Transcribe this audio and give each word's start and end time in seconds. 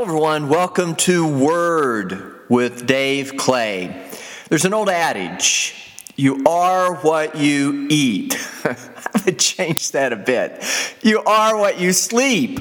Hello, 0.00 0.08
everyone. 0.08 0.48
Welcome 0.48 0.94
to 0.96 1.28
Word 1.28 2.40
with 2.48 2.86
Dave 2.86 3.36
Clay. 3.36 4.08
There's 4.48 4.64
an 4.64 4.72
old 4.72 4.88
adage 4.88 5.74
you 6.16 6.42
are 6.46 6.94
what 6.94 7.36
you 7.36 7.86
eat. 7.90 8.34
I 8.64 9.22
would 9.26 9.38
change 9.38 9.92
that 9.92 10.14
a 10.14 10.16
bit. 10.16 10.64
You 11.02 11.22
are 11.24 11.54
what 11.58 11.78
you 11.78 11.92
sleep. 11.92 12.60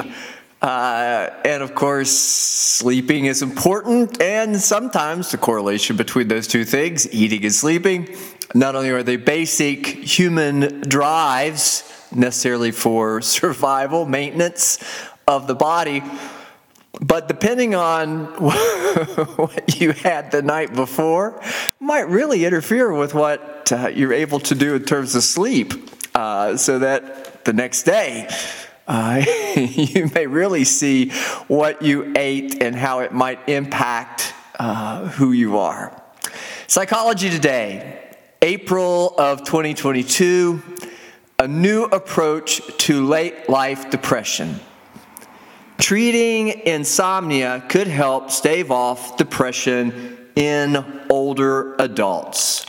Uh, 0.61 1.29
and 1.45 1.63
of 1.63 1.75
course, 1.75 2.11
sleeping 2.11 3.23
is 3.23 3.41
important, 3.41 4.21
and 4.21 4.59
sometimes 4.59 5.31
the 5.31 5.37
correlation 5.37 5.95
between 5.95 6.27
those 6.27 6.45
two 6.45 6.65
things, 6.65 7.09
eating 7.13 7.45
and 7.45 7.55
sleeping, 7.55 8.17
not 8.53 8.75
only 8.75 8.89
are 8.89 9.01
they 9.01 9.15
basic 9.15 9.87
human 9.87 10.81
drives 10.81 11.89
necessarily 12.13 12.71
for 12.71 13.21
survival, 13.37 14.05
maintenance 14.05 14.77
of 15.25 15.47
the 15.47 15.55
body, 15.55 16.03
but 17.01 17.27
depending 17.27 17.75
on 17.75 18.25
what 19.35 19.79
you 19.79 19.91
had 19.91 20.31
the 20.31 20.41
night 20.41 20.73
before, 20.73 21.41
might 21.79 22.09
really 22.09 22.45
interfere 22.45 22.91
with 22.91 23.13
what 23.13 23.71
uh, 23.71 23.87
you're 23.87 24.13
able 24.13 24.39
to 24.41 24.55
do 24.55 24.75
in 24.75 24.83
terms 24.83 25.15
of 25.15 25.23
sleep. 25.23 25.73
Uh, 26.15 26.57
so 26.57 26.79
that 26.79 27.45
the 27.45 27.53
next 27.53 27.83
day, 27.83 28.27
uh, 28.87 29.23
you 29.55 30.09
may 30.13 30.27
really 30.27 30.63
see 30.63 31.09
what 31.47 31.81
you 31.81 32.11
ate 32.17 32.61
and 32.61 32.75
how 32.75 32.99
it 32.99 33.13
might 33.13 33.47
impact 33.47 34.33
uh, 34.57 35.07
who 35.09 35.31
you 35.31 35.57
are. 35.57 36.01
Psychology 36.67 37.29
Today, 37.29 38.15
April 38.41 39.15
of 39.17 39.43
2022, 39.43 40.61
a 41.39 41.47
new 41.47 41.83
approach 41.85 42.61
to 42.79 43.05
late 43.05 43.47
life 43.47 43.89
depression. 43.89 44.59
Treating 45.79 46.49
insomnia 46.67 47.63
could 47.69 47.87
help 47.87 48.31
stave 48.31 48.69
off 48.69 49.15
depression 49.15 50.17
in 50.35 50.85
older 51.09 51.75
adults. 51.79 52.65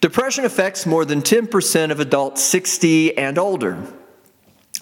Depression 0.00 0.44
affects 0.44 0.86
more 0.86 1.04
than 1.04 1.22
10% 1.22 1.92
of 1.92 2.00
adults 2.00 2.42
60 2.42 3.16
and 3.16 3.38
older. 3.38 3.78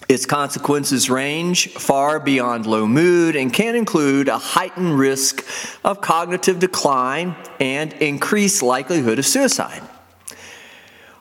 Its 0.09 0.25
consequences 0.25 1.07
range 1.07 1.69
far 1.69 2.19
beyond 2.19 2.65
low 2.65 2.87
mood 2.87 3.35
and 3.35 3.53
can 3.53 3.75
include 3.75 4.27
a 4.27 4.39
heightened 4.39 4.97
risk 4.97 5.45
of 5.85 6.01
cognitive 6.01 6.57
decline 6.57 7.35
and 7.59 7.93
increased 7.93 8.63
likelihood 8.63 9.19
of 9.19 9.25
suicide. 9.27 9.83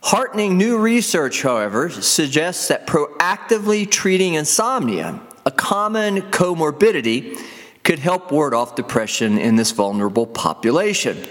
Heartening 0.02 0.56
new 0.56 0.78
research, 0.78 1.42
however, 1.42 1.90
suggests 1.90 2.68
that 2.68 2.86
proactively 2.86 3.88
treating 3.88 4.32
insomnia 4.32 5.20
a 5.50 5.52
common 5.52 6.22
comorbidity 6.30 7.36
could 7.82 7.98
help 7.98 8.30
ward 8.30 8.54
off 8.54 8.76
depression 8.76 9.36
in 9.36 9.56
this 9.56 9.72
vulnerable 9.72 10.24
population. 10.24 11.26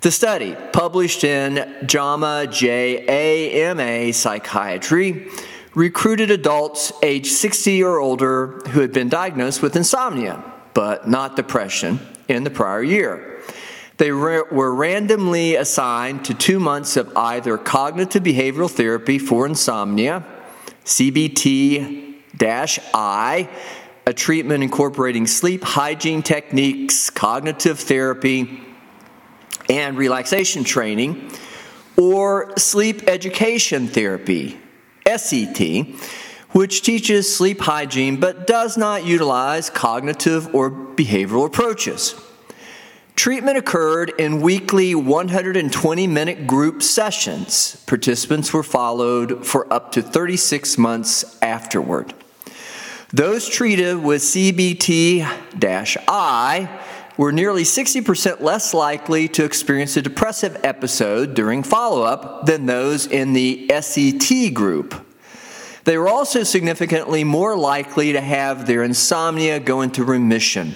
The 0.00 0.10
study, 0.10 0.56
published 0.72 1.24
in 1.24 1.86
JAMA 1.86 2.46
JAMA 2.50 4.14
Psychiatry, 4.14 5.28
recruited 5.74 6.30
adults 6.30 6.90
age 7.02 7.26
60 7.26 7.82
or 7.82 7.98
older 7.98 8.62
who 8.70 8.80
had 8.80 8.94
been 8.94 9.10
diagnosed 9.10 9.60
with 9.60 9.76
insomnia, 9.76 10.42
but 10.72 11.06
not 11.06 11.36
depression, 11.36 12.00
in 12.28 12.44
the 12.44 12.50
prior 12.50 12.82
year. 12.82 13.42
They 13.98 14.10
were 14.10 14.74
randomly 14.74 15.54
assigned 15.56 16.24
to 16.24 16.32
two 16.32 16.58
months 16.58 16.96
of 16.96 17.14
either 17.14 17.58
cognitive 17.58 18.22
behavioral 18.22 18.70
therapy 18.70 19.18
for 19.18 19.44
insomnia, 19.46 20.24
CBT 20.86 22.13
Dash 22.36 22.78
I, 22.92 23.48
a 24.06 24.12
treatment 24.12 24.62
incorporating 24.62 25.26
sleep 25.26 25.62
hygiene 25.64 26.22
techniques, 26.22 27.10
cognitive 27.10 27.78
therapy, 27.78 28.60
and 29.68 29.96
relaxation 29.96 30.64
training, 30.64 31.30
or 31.96 32.52
sleep 32.58 33.08
education 33.08 33.86
therapy, 33.86 34.58
SET, 35.16 35.86
which 36.50 36.82
teaches 36.82 37.34
sleep 37.34 37.60
hygiene 37.60 38.18
but 38.18 38.46
does 38.46 38.76
not 38.76 39.04
utilize 39.04 39.70
cognitive 39.70 40.54
or 40.54 40.70
behavioral 40.70 41.46
approaches. 41.46 42.14
Treatment 43.16 43.56
occurred 43.56 44.12
in 44.18 44.40
weekly 44.40 44.94
120 44.94 46.06
minute 46.08 46.46
group 46.48 46.82
sessions. 46.82 47.82
Participants 47.86 48.52
were 48.52 48.64
followed 48.64 49.46
for 49.46 49.72
up 49.72 49.92
to 49.92 50.02
36 50.02 50.76
months 50.78 51.38
afterward. 51.40 52.12
Those 53.14 53.48
treated 53.48 54.02
with 54.02 54.22
CBT 54.22 55.22
I 56.08 56.80
were 57.16 57.30
nearly 57.30 57.62
60% 57.62 58.40
less 58.40 58.74
likely 58.74 59.28
to 59.28 59.44
experience 59.44 59.96
a 59.96 60.02
depressive 60.02 60.60
episode 60.64 61.34
during 61.34 61.62
follow 61.62 62.02
up 62.02 62.46
than 62.46 62.66
those 62.66 63.06
in 63.06 63.32
the 63.32 63.70
SET 63.80 64.52
group. 64.52 65.06
They 65.84 65.96
were 65.96 66.08
also 66.08 66.42
significantly 66.42 67.22
more 67.22 67.56
likely 67.56 68.14
to 68.14 68.20
have 68.20 68.66
their 68.66 68.82
insomnia 68.82 69.60
go 69.60 69.82
into 69.82 70.02
remission. 70.02 70.74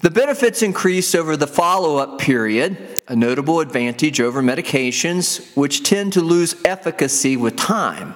The 0.00 0.10
benefits 0.10 0.62
increased 0.62 1.14
over 1.14 1.36
the 1.36 1.46
follow 1.46 1.98
up 1.98 2.18
period, 2.18 2.98
a 3.08 3.14
notable 3.14 3.60
advantage 3.60 4.22
over 4.22 4.42
medications, 4.42 5.54
which 5.54 5.82
tend 5.82 6.14
to 6.14 6.22
lose 6.22 6.56
efficacy 6.64 7.36
with 7.36 7.56
time. 7.56 8.14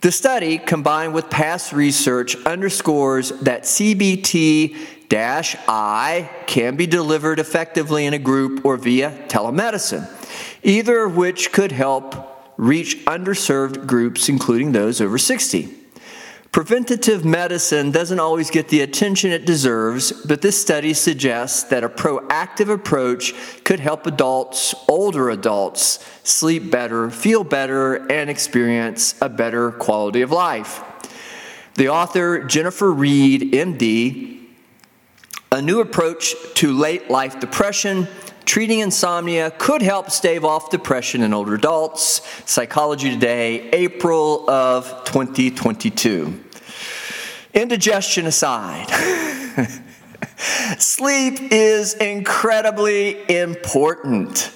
The 0.00 0.12
study, 0.12 0.58
combined 0.58 1.14
with 1.14 1.30
past 1.30 1.72
research, 1.72 2.36
underscores 2.44 3.30
that 3.40 3.62
CBT 3.62 4.76
I 5.08 6.30
can 6.46 6.76
be 6.76 6.86
delivered 6.86 7.38
effectively 7.38 8.06
in 8.06 8.14
a 8.14 8.18
group 8.18 8.64
or 8.64 8.76
via 8.76 9.10
telemedicine, 9.28 10.08
either 10.62 11.04
of 11.04 11.16
which 11.16 11.52
could 11.52 11.72
help 11.72 12.14
reach 12.56 13.04
underserved 13.06 13.86
groups, 13.86 14.28
including 14.28 14.72
those 14.72 15.00
over 15.00 15.18
60. 15.18 15.72
Preventative 16.56 17.22
medicine 17.22 17.90
doesn't 17.90 18.18
always 18.18 18.48
get 18.48 18.68
the 18.68 18.80
attention 18.80 19.30
it 19.30 19.44
deserves, 19.44 20.10
but 20.10 20.40
this 20.40 20.58
study 20.58 20.94
suggests 20.94 21.64
that 21.64 21.84
a 21.84 21.88
proactive 21.90 22.70
approach 22.70 23.34
could 23.62 23.78
help 23.78 24.06
adults, 24.06 24.74
older 24.88 25.28
adults, 25.28 26.02
sleep 26.24 26.70
better, 26.70 27.10
feel 27.10 27.44
better, 27.44 28.10
and 28.10 28.30
experience 28.30 29.20
a 29.20 29.28
better 29.28 29.70
quality 29.70 30.22
of 30.22 30.32
life. 30.32 30.82
The 31.74 31.90
author, 31.90 32.42
Jennifer 32.42 32.90
Reed, 32.90 33.52
MD, 33.52 34.46
a 35.52 35.60
new 35.60 35.80
approach 35.80 36.34
to 36.54 36.72
late 36.72 37.10
life 37.10 37.38
depression, 37.38 38.08
treating 38.46 38.78
insomnia 38.78 39.50
could 39.58 39.82
help 39.82 40.10
stave 40.10 40.42
off 40.42 40.70
depression 40.70 41.22
in 41.22 41.34
older 41.34 41.54
adults. 41.54 42.22
Psychology 42.50 43.10
Today, 43.10 43.68
April 43.72 44.48
of 44.48 45.04
2022. 45.04 46.44
Indigestion 47.56 48.26
aside, 48.26 48.86
sleep 50.78 51.50
is 51.50 51.94
incredibly 51.94 53.30
important. 53.34 54.52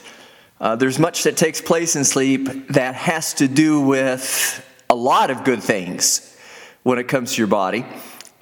Uh, 0.60 0.76
there's 0.76 0.98
much 0.98 1.22
that 1.22 1.34
takes 1.34 1.62
place 1.62 1.96
in 1.96 2.04
sleep 2.04 2.68
that 2.68 2.94
has 2.94 3.32
to 3.32 3.48
do 3.48 3.80
with 3.80 4.62
a 4.90 4.94
lot 4.94 5.30
of 5.30 5.44
good 5.44 5.62
things 5.62 6.36
when 6.82 6.98
it 6.98 7.08
comes 7.08 7.32
to 7.32 7.38
your 7.38 7.46
body, 7.46 7.86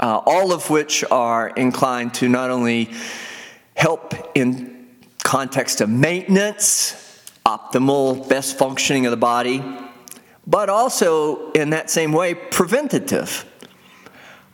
uh, 0.01 0.21
all 0.27 0.53
of 0.53 0.71
which 0.71 1.05
are 1.09 1.51
inclined 1.51 2.15
to 2.15 2.29
not 2.29 2.51
only 2.51 2.91
help 3.77 4.13
in 4.35 4.89
context 5.23 5.81
of 5.81 5.89
maintenance, 5.89 7.23
optimal, 7.47 8.29
best 8.29 8.59
functioning 8.59 9.07
of 9.07 9.13
the 9.13 9.17
body, 9.17 9.63
but 10.49 10.69
also 10.69 11.53
in 11.53 11.71
that 11.71 11.91
same 11.91 12.11
way, 12.11 12.35
preventative. 12.35 13.45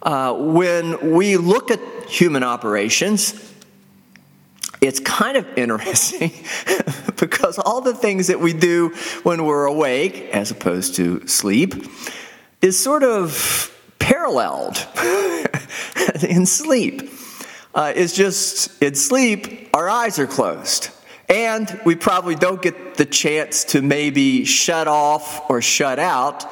Uh, 0.04 0.34
when 0.34 1.12
we 1.12 1.38
look 1.38 1.70
at 1.70 1.80
human 2.06 2.42
operations, 2.42 3.52
it's 4.82 5.00
kind 5.00 5.38
of 5.38 5.46
interesting 5.56 6.30
because 7.16 7.58
all 7.58 7.80
the 7.80 7.94
things 7.94 8.26
that 8.26 8.38
we 8.38 8.52
do 8.52 8.90
when 9.22 9.46
we're 9.46 9.64
awake, 9.64 10.28
as 10.32 10.50
opposed 10.50 10.96
to 10.96 11.26
sleep, 11.26 11.74
is 12.60 12.78
sort 12.78 13.02
of 13.02 13.74
paralleled 13.98 14.76
in 16.28 16.44
sleep. 16.44 17.10
Uh, 17.74 17.94
it's 17.96 18.14
just 18.14 18.82
in 18.82 18.94
sleep, 18.94 19.70
our 19.72 19.88
eyes 19.88 20.18
are 20.18 20.26
closed. 20.26 20.90
And 21.30 21.80
we 21.86 21.94
probably 21.94 22.34
don't 22.34 22.60
get 22.60 22.96
the 22.96 23.06
chance 23.06 23.64
to 23.64 23.80
maybe 23.80 24.44
shut 24.44 24.86
off 24.86 25.48
or 25.48 25.62
shut 25.62 25.98
out 25.98 26.44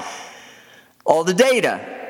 all 1.04 1.22
the 1.22 1.34
data 1.34 2.01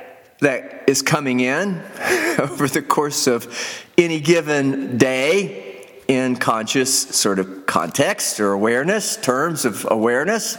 that 0.42 0.84
is 0.86 1.02
coming 1.02 1.40
in 1.40 1.80
over 2.38 2.68
the 2.68 2.82
course 2.82 3.26
of 3.26 3.48
any 3.96 4.20
given 4.20 4.98
day 4.98 5.86
in 6.08 6.36
conscious 6.36 6.92
sort 7.16 7.38
of 7.38 7.66
context 7.66 8.40
or 8.40 8.52
awareness, 8.52 9.16
terms 9.16 9.64
of 9.64 9.86
awareness, 9.90 10.56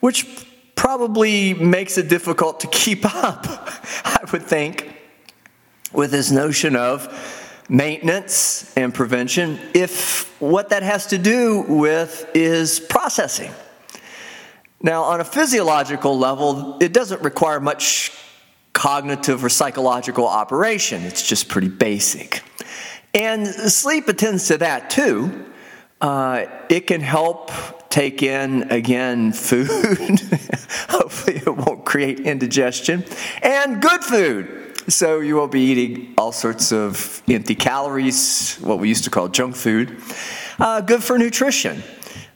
which 0.00 0.46
probably 0.74 1.54
makes 1.54 1.96
it 1.96 2.08
difficult 2.08 2.60
to 2.60 2.66
keep 2.66 3.04
up, 3.24 3.46
I 4.04 4.18
would 4.32 4.42
think. 4.42 4.90
with 5.92 6.10
this 6.10 6.30
notion 6.32 6.74
of 6.74 7.08
maintenance 7.68 8.76
and 8.76 8.92
prevention 8.92 9.58
if 9.72 10.28
what 10.40 10.70
that 10.70 10.82
has 10.82 11.06
to 11.06 11.18
do 11.18 11.62
with 11.62 12.28
is 12.34 12.80
processing. 12.80 13.52
Now, 14.82 15.04
on 15.04 15.20
a 15.20 15.24
physiological 15.24 16.18
level, 16.18 16.76
it 16.80 16.92
doesn't 16.92 17.22
require 17.22 17.60
much 17.60 18.10
cognitive 18.74 19.42
or 19.42 19.48
psychological 19.48 20.28
operation, 20.28 21.02
it's 21.04 21.26
just 21.26 21.48
pretty 21.48 21.68
basic. 21.68 22.42
And 23.14 23.46
sleep 23.46 24.08
attends 24.08 24.48
to 24.48 24.58
that 24.58 24.90
too. 24.90 25.46
Uh, 26.00 26.46
it 26.68 26.86
can 26.86 27.00
help 27.00 27.50
take 27.88 28.22
in, 28.22 28.70
again, 28.70 29.32
food. 29.32 29.68
Hopefully, 30.90 31.36
it 31.36 31.56
won't 31.56 31.84
create 31.86 32.20
indigestion. 32.20 33.04
And 33.40 33.80
good 33.80 34.02
food. 34.02 34.60
So, 34.88 35.20
you 35.20 35.36
won't 35.36 35.52
be 35.52 35.60
eating 35.60 36.14
all 36.18 36.32
sorts 36.32 36.72
of 36.72 37.22
empty 37.28 37.54
calories, 37.54 38.56
what 38.56 38.80
we 38.80 38.88
used 38.88 39.04
to 39.04 39.10
call 39.10 39.28
junk 39.28 39.56
food. 39.56 39.96
Uh, 40.58 40.80
good 40.80 41.02
for 41.02 41.16
nutrition. 41.16 41.82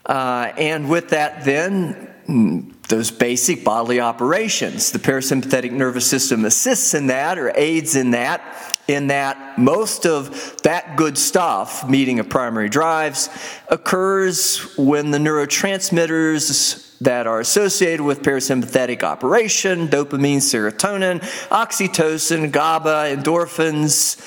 Uh, 0.07 0.53
and 0.57 0.89
with 0.89 1.11
that, 1.11 1.45
then, 1.45 2.09
mm, 2.27 2.73
those 2.89 3.11
basic 3.11 3.65
bodily 3.65 4.01
operations. 4.01 4.91
The 4.93 4.99
parasympathetic 4.99 5.73
nervous 5.73 6.07
system 6.07 6.45
assists 6.45 6.95
in 6.95 7.09
that 7.09 7.39
or 7.39 7.53
aids 7.55 7.95
in 7.97 8.13
that, 8.13 8.43
in 8.89 9.09
that 9.09 9.59
most 9.59 10.07
of 10.07 10.57
that 10.63 10.97
good 10.97 11.19
stuff, 11.19 11.89
meeting 11.89 12.19
of 12.19 12.31
primary 12.31 12.71
drives, 12.71 13.29
occurs 13.69 14.77
when 14.79 15.11
the 15.11 15.19
neurotransmitters 15.19 16.99
that 17.01 17.27
are 17.27 17.41
associated 17.41 18.01
with 18.01 18.23
parasympathetic 18.23 19.03
operation 19.03 19.89
dopamine, 19.89 20.39
serotonin, 20.39 21.21
oxytocin, 21.51 22.51
GABA, 22.51 23.15
endorphins 23.15 24.19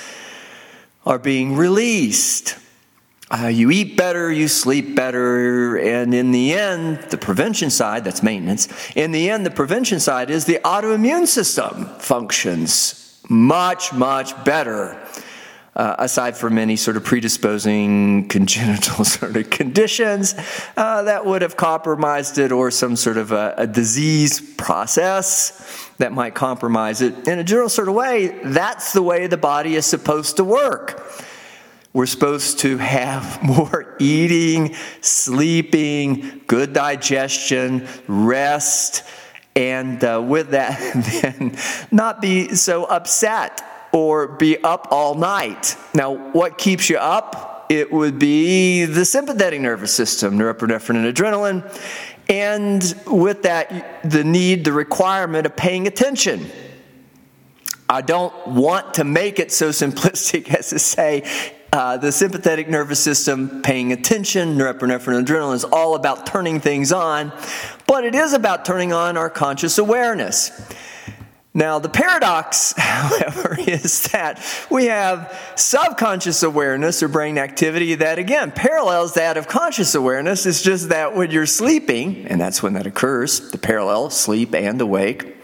are 1.06 1.20
being 1.20 1.58
released. 1.58 2.58
Uh, 3.32 3.48
you 3.48 3.72
eat 3.72 3.96
better, 3.96 4.30
you 4.30 4.46
sleep 4.46 4.94
better, 4.94 5.78
and 5.78 6.14
in 6.14 6.32
the 6.32 6.54
end, 6.54 6.98
the 7.12 7.18
prevention 7.18 7.70
side, 7.70 8.04
that's 8.04 8.22
maintenance, 8.22 8.68
in 8.94 9.14
the 9.14 9.30
end, 9.30 9.46
the 9.46 9.52
prevention 9.52 10.02
side 10.02 10.30
is 10.30 10.44
the 10.44 10.60
autoimmune 10.66 11.26
system 11.26 11.86
functions 11.98 13.22
much, 13.30 13.94
much 13.94 14.44
better. 14.44 15.02
Uh, 15.74 15.96
aside 16.00 16.36
from 16.36 16.58
any 16.58 16.76
sort 16.76 16.98
of 16.98 17.04
predisposing 17.06 18.28
congenital 18.30 19.06
sort 19.06 19.38
of 19.38 19.50
conditions 19.50 20.36
uh, 20.76 21.02
that 21.04 21.26
would 21.26 21.42
have 21.42 21.56
compromised 21.56 22.38
it, 22.38 22.52
or 22.52 22.70
some 22.70 22.98
sort 22.98 23.16
of 23.16 23.32
a, 23.32 23.54
a 23.58 23.66
disease 23.66 24.42
process 24.58 25.90
that 25.98 26.12
might 26.12 26.36
compromise 26.36 27.02
it. 27.02 27.26
In 27.26 27.40
a 27.40 27.44
general 27.46 27.70
sort 27.70 27.88
of 27.88 27.96
way, 27.96 28.38
that's 28.44 28.92
the 28.92 29.02
way 29.02 29.28
the 29.28 29.38
body 29.38 29.76
is 29.76 29.86
supposed 29.86 30.36
to 30.36 30.44
work. 30.44 31.02
We're 31.94 32.06
supposed 32.06 32.60
to 32.60 32.78
have 32.78 33.44
more 33.44 33.96
eating, 34.00 34.76
sleeping, 35.02 36.42
good 36.48 36.74
digestion, 36.74 37.88
rest, 38.08 39.04
and 39.56 40.02
uh, 40.04 40.24
with 40.26 40.52
that, 40.52 40.80
then 41.22 41.58
not 41.92 42.22
be 42.22 42.56
so 42.56 42.86
upset 42.86 43.62
or 43.92 44.28
be 44.28 44.58
up 44.64 44.88
all 44.92 45.16
night. 45.16 45.76
Now, 45.94 46.14
what 46.32 46.58
keeps 46.58 46.90
you 46.90 46.98
up? 46.98 47.66
It 47.70 47.92
would 47.92 48.20
be 48.20 48.86
the 48.86 49.06
sympathetic 49.06 49.60
nervous 49.60 49.94
system, 49.94 50.38
norepinephrine 50.38 51.06
and 51.06 51.14
adrenaline, 51.14 51.82
and 52.30 52.96
with 53.08 53.44
that, 53.44 54.10
the 54.10 54.24
need, 54.24 54.64
the 54.64 54.74
requirement 54.74 55.46
of 55.46 55.56
paying 55.56 55.88
attention. 55.88 56.50
I 57.90 58.02
don't 58.02 58.48
want 58.48 58.94
to 58.96 59.04
make 59.04 59.40
it 59.40 59.52
so 59.52 59.70
simplistic 59.70 60.54
as 60.54 60.70
to 60.70 60.80
say 60.80 61.30
uh, 61.74 61.98
the 61.98 62.12
sympathetic 62.12 62.68
nervous 62.68 63.02
system 63.02 63.62
paying 63.62 63.94
attention, 63.94 64.58
norepinephrine 64.58 65.18
and 65.18 65.28
adrenaline 65.28 65.56
is 65.56 65.64
all 65.64 65.96
about 65.96 66.26
turning 66.26 66.60
things 66.60 66.92
on, 66.92 67.32
but 67.88 68.04
it 68.04 68.14
is 68.14 68.34
about 68.34 68.66
turning 68.66 68.92
on 68.92 69.16
our 69.16 69.30
conscious 69.30 69.78
awareness. 69.78 70.52
Now, 71.54 71.80
the 71.80 71.90
paradox, 71.90 72.74
however, 72.78 73.58
is 73.60 74.04
that 74.12 74.42
we 74.70 74.86
have 74.86 75.38
subconscious 75.56 76.44
awareness 76.44 77.04
or 77.04 77.10
brain 77.10 77.38
activity 77.38 77.96
that, 77.96 78.20
again, 78.20 78.52
parallels 78.52 79.16
that 79.16 79.38
of 79.38 79.48
conscious 79.48 79.94
awareness. 79.96 80.46
It's 80.46 80.62
just 80.62 80.90
that 80.90 81.16
when 81.16 81.32
you're 81.32 81.46
sleeping, 81.46 82.26
and 82.28 82.40
that's 82.40 82.64
when 82.64 82.74
that 82.74 82.88
occurs, 82.88 83.52
the 83.52 83.58
parallel, 83.58 84.10
sleep 84.10 84.56
and 84.56 84.80
awake, 84.80 85.41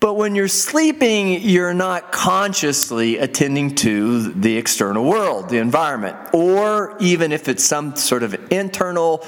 but 0.00 0.14
when 0.14 0.36
you're 0.36 0.46
sleeping, 0.46 1.40
you're 1.40 1.74
not 1.74 2.12
consciously 2.12 3.18
attending 3.18 3.74
to 3.76 4.32
the 4.32 4.56
external 4.56 5.04
world, 5.04 5.48
the 5.48 5.58
environment, 5.58 6.16
or 6.32 6.96
even 7.00 7.32
if 7.32 7.48
it's 7.48 7.64
some 7.64 7.96
sort 7.96 8.22
of 8.22 8.52
internal 8.52 9.24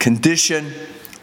condition, 0.00 0.72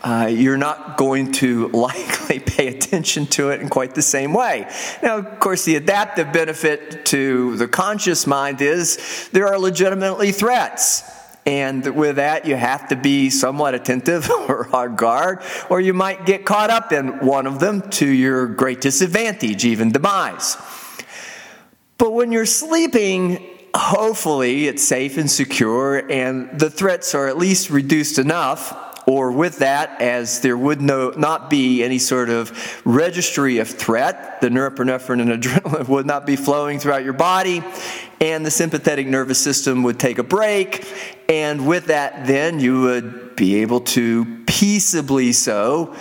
uh, 0.03 0.27
you're 0.31 0.57
not 0.57 0.97
going 0.97 1.33
to 1.33 1.67
likely 1.73 2.39
pay 2.39 2.67
attention 2.67 3.25
to 3.25 3.49
it 3.49 3.59
in 3.59 3.67
quite 3.67 3.93
the 3.93 4.01
same 4.01 4.33
way. 4.33 4.71
Now, 5.03 5.17
of 5.17 5.39
course, 5.39 5.65
the 5.65 5.75
adaptive 5.75 6.31
benefit 6.31 7.05
to 7.07 7.57
the 7.57 7.67
conscious 7.67 8.25
mind 8.25 8.61
is 8.61 9.29
there 9.33 9.47
are 9.47 9.59
legitimately 9.59 10.31
threats. 10.31 11.03
And 11.45 11.95
with 11.95 12.15
that, 12.15 12.45
you 12.45 12.55
have 12.55 12.87
to 12.89 12.95
be 12.95 13.29
somewhat 13.29 13.75
attentive 13.75 14.29
or 14.49 14.73
on 14.75 14.95
guard, 14.95 15.41
or 15.69 15.79
you 15.79 15.93
might 15.93 16.25
get 16.25 16.45
caught 16.45 16.69
up 16.69 16.91
in 16.91 17.19
one 17.19 17.45
of 17.45 17.59
them 17.59 17.89
to 17.91 18.07
your 18.07 18.47
great 18.47 18.81
disadvantage, 18.81 19.63
even 19.63 19.91
demise. 19.91 20.57
But 21.97 22.11
when 22.11 22.31
you're 22.31 22.45
sleeping, 22.45 23.45
hopefully 23.75 24.67
it's 24.67 24.83
safe 24.83 25.17
and 25.17 25.29
secure, 25.29 26.09
and 26.11 26.59
the 26.59 26.69
threats 26.69 27.13
are 27.13 27.27
at 27.27 27.37
least 27.37 27.69
reduced 27.69 28.17
enough 28.17 28.84
or 29.05 29.31
with 29.31 29.59
that, 29.59 30.01
as 30.01 30.41
there 30.41 30.57
would 30.57 30.81
no, 30.81 31.11
not 31.11 31.49
be 31.49 31.83
any 31.83 31.99
sort 31.99 32.29
of 32.29 32.81
registry 32.85 33.59
of 33.59 33.69
threat, 33.69 34.41
the 34.41 34.49
norepinephrine 34.49 35.21
and 35.21 35.43
adrenaline 35.43 35.87
would 35.89 36.05
not 36.05 36.25
be 36.25 36.35
flowing 36.35 36.79
throughout 36.79 37.03
your 37.03 37.13
body, 37.13 37.63
and 38.19 38.45
the 38.45 38.51
sympathetic 38.51 39.05
nervous 39.07 39.39
system 39.39 39.83
would 39.83 39.99
take 39.99 40.17
a 40.17 40.23
break. 40.23 40.87
And 41.29 41.67
with 41.67 41.87
that, 41.87 42.25
then 42.25 42.59
you 42.59 42.81
would 42.81 43.35
be 43.35 43.61
able 43.61 43.81
to 43.81 44.43
peaceably 44.45 45.33
so 45.33 45.95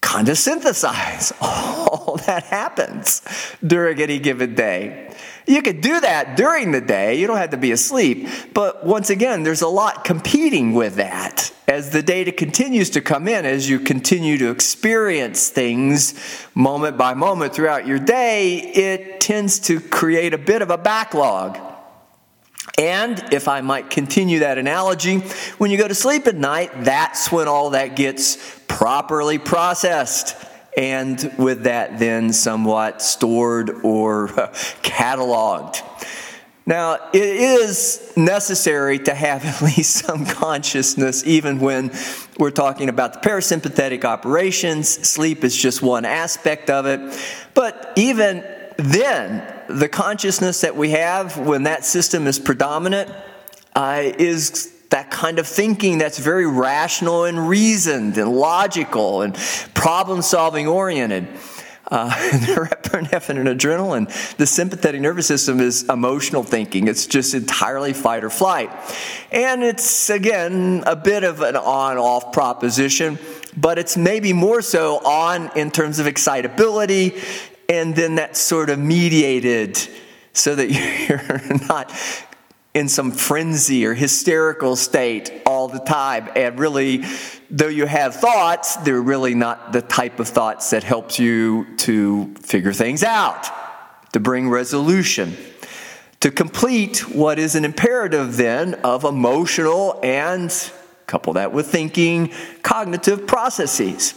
kind 0.00 0.28
of 0.28 0.36
synthesize 0.36 1.32
all 1.40 2.18
that 2.26 2.42
happens 2.44 3.22
during 3.64 4.00
any 4.00 4.18
given 4.18 4.54
day. 4.54 5.14
You 5.46 5.62
could 5.62 5.80
do 5.80 6.00
that 6.00 6.36
during 6.36 6.72
the 6.72 6.80
day, 6.80 7.18
you 7.18 7.26
don't 7.26 7.38
have 7.38 7.50
to 7.50 7.56
be 7.56 7.72
asleep. 7.72 8.28
But 8.54 8.84
once 8.84 9.10
again, 9.10 9.42
there's 9.42 9.62
a 9.62 9.68
lot 9.68 10.04
competing 10.04 10.74
with 10.74 10.96
that. 10.96 11.52
As 11.66 11.90
the 11.90 12.02
data 12.02 12.32
continues 12.32 12.90
to 12.90 13.00
come 13.00 13.28
in, 13.28 13.44
as 13.44 13.68
you 13.68 13.78
continue 13.78 14.38
to 14.38 14.50
experience 14.50 15.48
things 15.48 16.14
moment 16.54 16.98
by 16.98 17.14
moment 17.14 17.54
throughout 17.54 17.86
your 17.86 17.98
day, 17.98 18.58
it 18.58 19.20
tends 19.20 19.58
to 19.60 19.80
create 19.80 20.34
a 20.34 20.38
bit 20.38 20.62
of 20.62 20.70
a 20.70 20.78
backlog. 20.78 21.58
And 22.78 23.22
if 23.32 23.46
I 23.48 23.60
might 23.60 23.90
continue 23.90 24.40
that 24.40 24.58
analogy, 24.58 25.18
when 25.58 25.70
you 25.70 25.78
go 25.78 25.88
to 25.88 25.94
sleep 25.94 26.26
at 26.26 26.34
night, 26.34 26.84
that's 26.84 27.30
when 27.30 27.46
all 27.46 27.70
that 27.70 27.96
gets 27.96 28.36
properly 28.68 29.38
processed 29.38 30.34
and 30.76 31.32
with 31.38 31.64
that 31.64 31.98
then 31.98 32.32
somewhat 32.32 33.02
stored 33.02 33.70
or 33.82 34.28
cataloged. 34.82 35.82
Now, 36.66 36.98
it 37.12 37.22
is 37.22 38.12
necessary 38.16 39.00
to 39.00 39.14
have 39.14 39.44
at 39.44 39.60
least 39.62 40.04
some 40.06 40.24
consciousness, 40.24 41.24
even 41.26 41.58
when 41.58 41.90
we're 42.38 42.50
talking 42.50 42.88
about 42.88 43.14
the 43.14 43.28
parasympathetic 43.28 44.04
operations. 44.04 44.88
Sleep 44.88 45.42
is 45.42 45.56
just 45.56 45.82
one 45.82 46.04
aspect 46.04 46.70
of 46.70 46.86
it. 46.86 47.00
But 47.54 47.92
even 47.96 48.44
then, 48.76 49.42
the 49.68 49.88
consciousness 49.88 50.60
that 50.60 50.76
we 50.76 50.90
have 50.90 51.36
when 51.38 51.64
that 51.64 51.84
system 51.84 52.26
is 52.26 52.38
predominant 52.38 53.10
uh, 53.74 54.02
is 54.02 54.72
that 54.90 55.10
kind 55.10 55.38
of 55.38 55.46
thinking 55.46 55.98
that's 55.98 56.18
very 56.18 56.46
rational 56.46 57.24
and 57.24 57.48
reasoned 57.48 58.18
and 58.18 58.30
logical 58.30 59.22
and 59.22 59.34
problem 59.74 60.22
solving 60.22 60.66
oriented. 60.66 61.28
Uh, 61.90 62.08
norepinephrine 62.10 63.38
and 63.48 63.48
adrenaline, 63.60 64.36
the 64.36 64.46
sympathetic 64.46 65.00
nervous 65.00 65.26
system 65.26 65.58
is 65.58 65.82
emotional 65.88 66.44
thinking. 66.44 66.86
It's 66.86 67.06
just 67.06 67.34
entirely 67.34 67.92
fight 67.92 68.22
or 68.22 68.30
flight. 68.30 68.70
And 69.32 69.64
it's, 69.64 70.08
again, 70.08 70.84
a 70.86 70.94
bit 70.94 71.24
of 71.24 71.40
an 71.40 71.56
on 71.56 71.98
off 71.98 72.32
proposition, 72.32 73.18
but 73.56 73.76
it's 73.76 73.96
maybe 73.96 74.32
more 74.32 74.62
so 74.62 74.98
on 74.98 75.50
in 75.56 75.72
terms 75.72 75.98
of 75.98 76.06
excitability 76.06 77.20
and 77.68 77.94
then 77.94 78.16
that 78.16 78.36
sort 78.36 78.70
of 78.70 78.78
mediated 78.78 79.78
so 80.32 80.54
that 80.54 80.70
you're 81.08 81.58
not 81.68 81.90
in 82.72 82.88
some 82.88 83.10
frenzy 83.10 83.84
or 83.84 83.94
hysterical 83.94 84.76
state 84.76 85.42
all 85.44 85.68
the 85.68 85.80
time. 85.80 86.28
And 86.36 86.58
really, 86.58 87.04
though 87.50 87.68
you 87.68 87.86
have 87.86 88.16
thoughts, 88.16 88.76
they're 88.76 89.02
really 89.02 89.34
not 89.34 89.72
the 89.72 89.82
type 89.82 90.20
of 90.20 90.28
thoughts 90.28 90.70
that 90.70 90.84
helps 90.84 91.18
you 91.18 91.66
to 91.78 92.32
figure 92.36 92.72
things 92.72 93.02
out. 93.02 93.50
to 94.12 94.20
bring 94.20 94.48
resolution, 94.48 95.36
to 96.20 96.30
complete 96.30 97.08
what 97.14 97.38
is 97.38 97.54
an 97.54 97.64
imperative 97.64 98.36
then 98.36 98.74
of 98.74 99.04
emotional 99.04 99.98
and 100.02 100.72
couple 101.06 101.32
that 101.32 101.52
with 101.52 101.66
thinking, 101.66 102.32
cognitive 102.62 103.26
processes. 103.26 104.14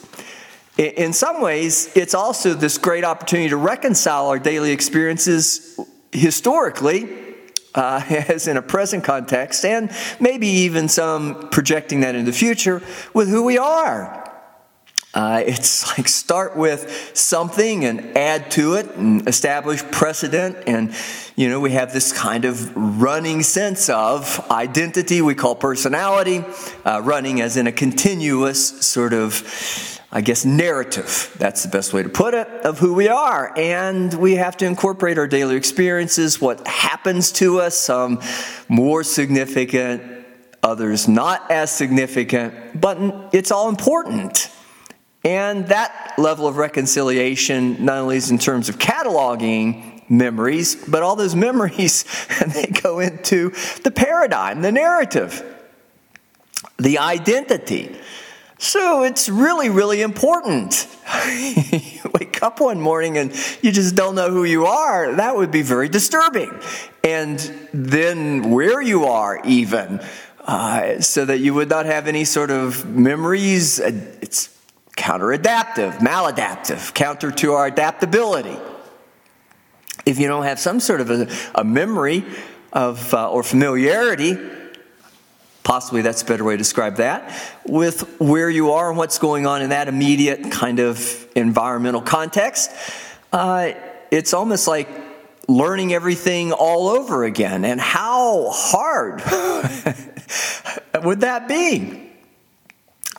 In 0.78 1.12
some 1.14 1.42
ways, 1.42 1.92
it's 1.96 2.14
also 2.14 2.54
this 2.54 2.78
great 2.78 3.04
opportunity 3.04 3.50
to 3.50 3.58
reconcile 3.58 4.28
our 4.28 4.38
daily 4.38 4.72
experiences 4.72 5.80
historically, 6.12 7.23
uh, 7.76 8.02
as 8.28 8.48
in 8.48 8.58
a 8.58 8.62
present 8.62 9.04
context, 9.04 9.66
and 9.66 9.92
maybe 10.20 10.48
even 10.48 10.88
some 10.88 11.50
projecting 11.50 12.02
that 12.02 12.16
in 12.16 12.26
the 12.26 12.34
future 12.34 12.82
with 13.14 13.30
who 13.30 13.44
we 13.44 13.58
are. 13.58 14.23
Uh, 15.14 15.44
it's 15.46 15.88
like 15.98 16.08
start 16.08 16.56
with 16.58 17.12
something 17.16 17.86
and 17.86 18.18
add 18.18 18.50
to 18.52 18.76
it 18.76 18.96
and 18.96 19.28
establish 19.28 19.84
precedent. 19.84 20.58
And, 20.68 20.94
you 21.36 21.50
know, 21.50 21.60
we 21.60 21.72
have 21.72 21.94
this 21.94 22.12
kind 22.12 22.46
of 22.46 22.76
running 22.76 23.44
sense 23.44 23.90
of 23.90 24.46
identity 24.50 25.22
we 25.22 25.36
call 25.36 25.56
personality, 25.56 26.44
uh, 26.86 27.02
running 27.04 27.42
as 27.42 27.58
in 27.58 27.68
a 27.68 27.72
continuous 27.72 28.86
sort 28.86 29.14
of, 29.14 30.00
I 30.12 30.22
guess, 30.22 30.46
narrative. 30.46 31.36
That's 31.38 31.64
the 31.64 31.70
best 31.70 31.94
way 31.94 32.04
to 32.04 32.10
put 32.10 32.34
it 32.34 32.48
of 32.64 32.80
who 32.80 32.94
we 32.94 33.08
are. 33.08 33.54
And 33.58 34.14
we 34.14 34.36
have 34.36 34.58
to 34.58 34.66
incorporate 34.66 35.18
our 35.18 35.28
daily 35.28 35.56
experiences, 35.56 36.42
what 36.42 36.66
happens 36.68 37.32
to 37.34 37.60
us, 37.60 37.78
some 37.78 38.20
more 38.68 39.04
significant, 39.04 40.26
others 40.64 41.08
not 41.08 41.52
as 41.52 41.72
significant, 41.72 42.80
but 42.80 42.98
it's 43.34 43.52
all 43.52 43.70
important. 43.70 44.50
And 45.24 45.68
that 45.68 46.14
level 46.18 46.48
of 46.48 46.58
reconciliation 46.58 47.86
not 47.86 47.98
only 47.98 48.18
is 48.18 48.30
in 48.30 48.38
terms 48.38 48.68
of 48.70 48.78
cataloging 48.78 50.10
memories, 50.10 50.76
but 50.76 51.04
all 51.04 51.16
those 51.16 51.36
memories, 51.50 52.06
they 52.54 52.66
go 52.66 53.00
into 53.00 53.52
the 53.84 53.92
paradigm, 53.92 54.62
the 54.62 54.72
narrative, 54.72 55.44
the 56.78 57.00
identity. 57.00 57.96
So 58.58 59.04
it's 59.04 59.28
really, 59.28 59.70
really 59.70 60.02
important. 60.02 60.88
you 61.28 62.10
wake 62.14 62.42
up 62.42 62.62
one 62.62 62.80
morning 62.80 63.18
and 63.18 63.32
you 63.62 63.72
just 63.72 63.96
don't 63.96 64.16
know 64.16 64.30
who 64.30 64.46
you 64.46 64.66
are. 64.66 65.16
That 65.16 65.36
would 65.36 65.52
be 65.52 65.64
very 65.64 65.90
disturbing. 65.90 66.52
And 67.04 67.40
then 67.74 68.52
where 68.52 68.82
you 68.82 69.06
are, 69.06 69.42
even, 69.44 70.00
uh, 70.46 71.02
so 71.02 71.26
that 71.26 71.40
you 71.40 71.54
would 71.54 71.70
not 71.70 71.86
have 71.86 72.08
any 72.08 72.24
sort 72.24 72.52
of 72.52 72.86
memories. 72.86 73.80
It's 73.80 74.48
counteradaptive, 74.96 75.98
maladaptive, 75.98 76.94
counter 76.94 77.32
to 77.32 77.54
our 77.54 77.68
adaptability. 77.68 78.58
If 80.06 80.20
you 80.20 80.28
don't 80.28 80.44
have 80.44 80.60
some 80.60 80.80
sort 80.80 81.02
of 81.02 81.10
a, 81.10 81.28
a 81.56 81.64
memory 81.64 82.26
of 82.72 83.14
uh, 83.14 83.30
or 83.30 83.44
familiarity, 83.44 84.38
possibly 85.64 86.02
that's 86.02 86.22
a 86.22 86.26
better 86.26 86.44
way 86.44 86.54
to 86.54 86.58
describe 86.58 86.98
that, 86.98 87.34
with 87.66 88.20
where 88.20 88.50
you 88.50 88.72
are 88.72 88.90
and 88.90 88.98
what's 88.98 89.18
going 89.18 89.48
on 89.48 89.62
in 89.62 89.70
that 89.70 89.88
immediate 89.88 90.52
kind 90.52 90.80
of 90.80 91.28
environmental 91.36 92.02
context, 92.02 92.72
uh, 93.32 93.72
it's 94.12 94.34
almost 94.34 94.68
like 94.68 94.90
learning 95.48 95.94
everything 95.94 96.52
all 96.52 96.88
over 96.88 97.24
again. 97.24 97.66
And 97.66 97.80
how 97.80 98.50
hard 98.50 99.22
would 101.04 101.22
that 101.22 101.48
be? 101.48 102.13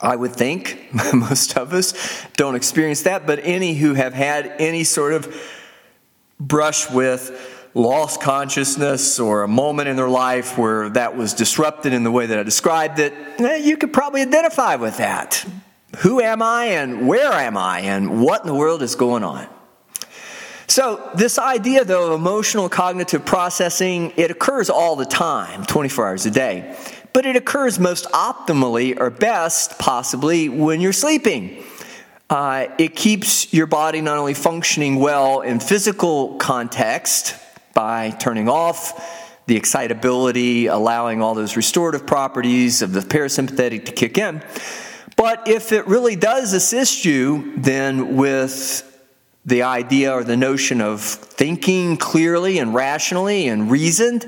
I 0.05 0.17
would 0.17 0.37
think 0.37 0.91
most 1.15 1.57
of 1.57 1.73
us 1.73 1.95
don't 2.37 2.57
experience 2.57 3.03
that, 3.03 3.27
but 3.27 3.41
any 3.43 3.73
who 3.75 3.95
have 3.95 4.13
had 4.13 4.55
any 4.59 4.85
sort 4.85 5.15
of 5.15 5.35
brush 6.39 6.91
with 6.91 7.71
lost 7.73 8.21
consciousness 8.21 9.19
or 9.19 9.45
a 9.45 9.49
moment 9.49 9.89
in 9.89 9.97
their 9.97 10.09
life 10.09 10.59
where 10.59 10.91
that 10.91 11.17
was 11.17 11.33
disrupted 11.33 11.95
in 11.95 12.05
the 12.05 12.11
way 12.11 12.27
that 12.27 12.39
I 12.39 12.43
described 12.43 12.99
it, 12.99 13.15
eh, 13.39 13.57
you 13.57 13.79
could 13.79 13.95
probably 13.95 14.21
identify 14.21 14.77
with 14.77 14.99
that. 14.99 15.43
Who 15.99 16.21
am 16.21 16.43
I 16.43 16.67
and 16.67 17.09
where 17.09 17.33
am 17.33 17.57
I 17.57 17.81
and 17.81 18.21
what 18.21 18.43
in 18.43 18.47
the 18.47 18.55
world 18.55 18.83
is 18.83 18.95
going 18.97 19.25
on? 19.25 19.49
So, 20.67 21.11
this 21.15 21.39
idea, 21.39 21.85
though, 21.85 22.13
of 22.13 22.21
emotional 22.21 22.69
cognitive 22.69 23.25
processing, 23.25 24.13
it 24.17 24.31
occurs 24.31 24.71
all 24.71 24.97
the 24.97 25.05
time, 25.05 25.65
24 25.67 26.09
hours 26.09 26.27
a 26.27 26.31
day 26.31 26.77
but 27.14 27.25
it 27.25 27.37
occurs 27.37 27.78
most 27.78 28.04
optimally 28.06 29.00
or 29.00 29.09
best, 29.09 29.78
possibly, 29.78 30.50
when 30.50 30.80
you're 30.83 30.92
sleeping. 30.92 31.62
Uh, 32.28 32.66
it 32.76 32.97
keeps 32.97 33.52
your 33.54 33.66
body 33.66 34.00
not 34.00 34.18
only 34.18 34.35
functioning 34.35 34.97
well 34.97 35.40
in 35.40 35.61
physical 35.61 36.35
context 36.37 37.37
by 37.73 38.11
turning 38.11 38.49
off 38.49 39.33
the 39.47 39.56
excitability, 39.56 40.66
allowing 40.66 41.23
all 41.23 41.35
those 41.35 41.56
restorative 41.56 42.04
properties 42.04 42.83
of 42.83 42.92
the 42.92 43.00
parasympathetic 43.00 43.85
to 43.85 43.92
kick 43.92 44.18
in, 44.18 44.42
but 45.16 45.47
if 45.47 45.71
it 45.71 45.87
really 45.87 46.16
does 46.16 46.52
assist 46.52 47.04
you, 47.04 47.52
then 47.56 48.16
with 48.16 48.90
the 49.44 49.62
idea 49.62 50.12
or 50.12 50.25
the 50.25 50.37
notion 50.37 50.80
of 50.80 51.02
thinking 51.02 51.97
clearly 51.97 52.59
and 52.59 52.75
rationally 52.75 53.47
and 53.47 53.71
reasoned, 53.71 54.26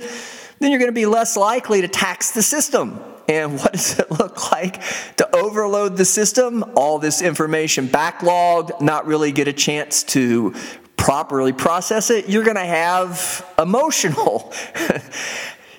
then 0.58 0.70
you're 0.70 0.78
going 0.78 0.90
to 0.90 0.94
be 0.94 1.06
less 1.06 1.36
likely 1.36 1.80
to 1.82 1.88
tax 1.88 2.32
the 2.32 2.42
system. 2.42 3.00
And 3.28 3.58
what 3.58 3.72
does 3.72 3.98
it 3.98 4.10
look 4.10 4.52
like 4.52 4.80
to 5.16 5.36
overload 5.36 5.96
the 5.96 6.04
system? 6.04 6.64
All 6.76 6.98
this 6.98 7.22
information 7.22 7.88
backlogged, 7.88 8.80
not 8.80 9.06
really 9.06 9.32
get 9.32 9.48
a 9.48 9.52
chance 9.52 10.02
to 10.04 10.54
properly 10.96 11.52
process 11.52 12.10
it. 12.10 12.28
You're 12.28 12.44
going 12.44 12.56
to 12.56 12.64
have 12.64 13.46
emotional 13.58 14.52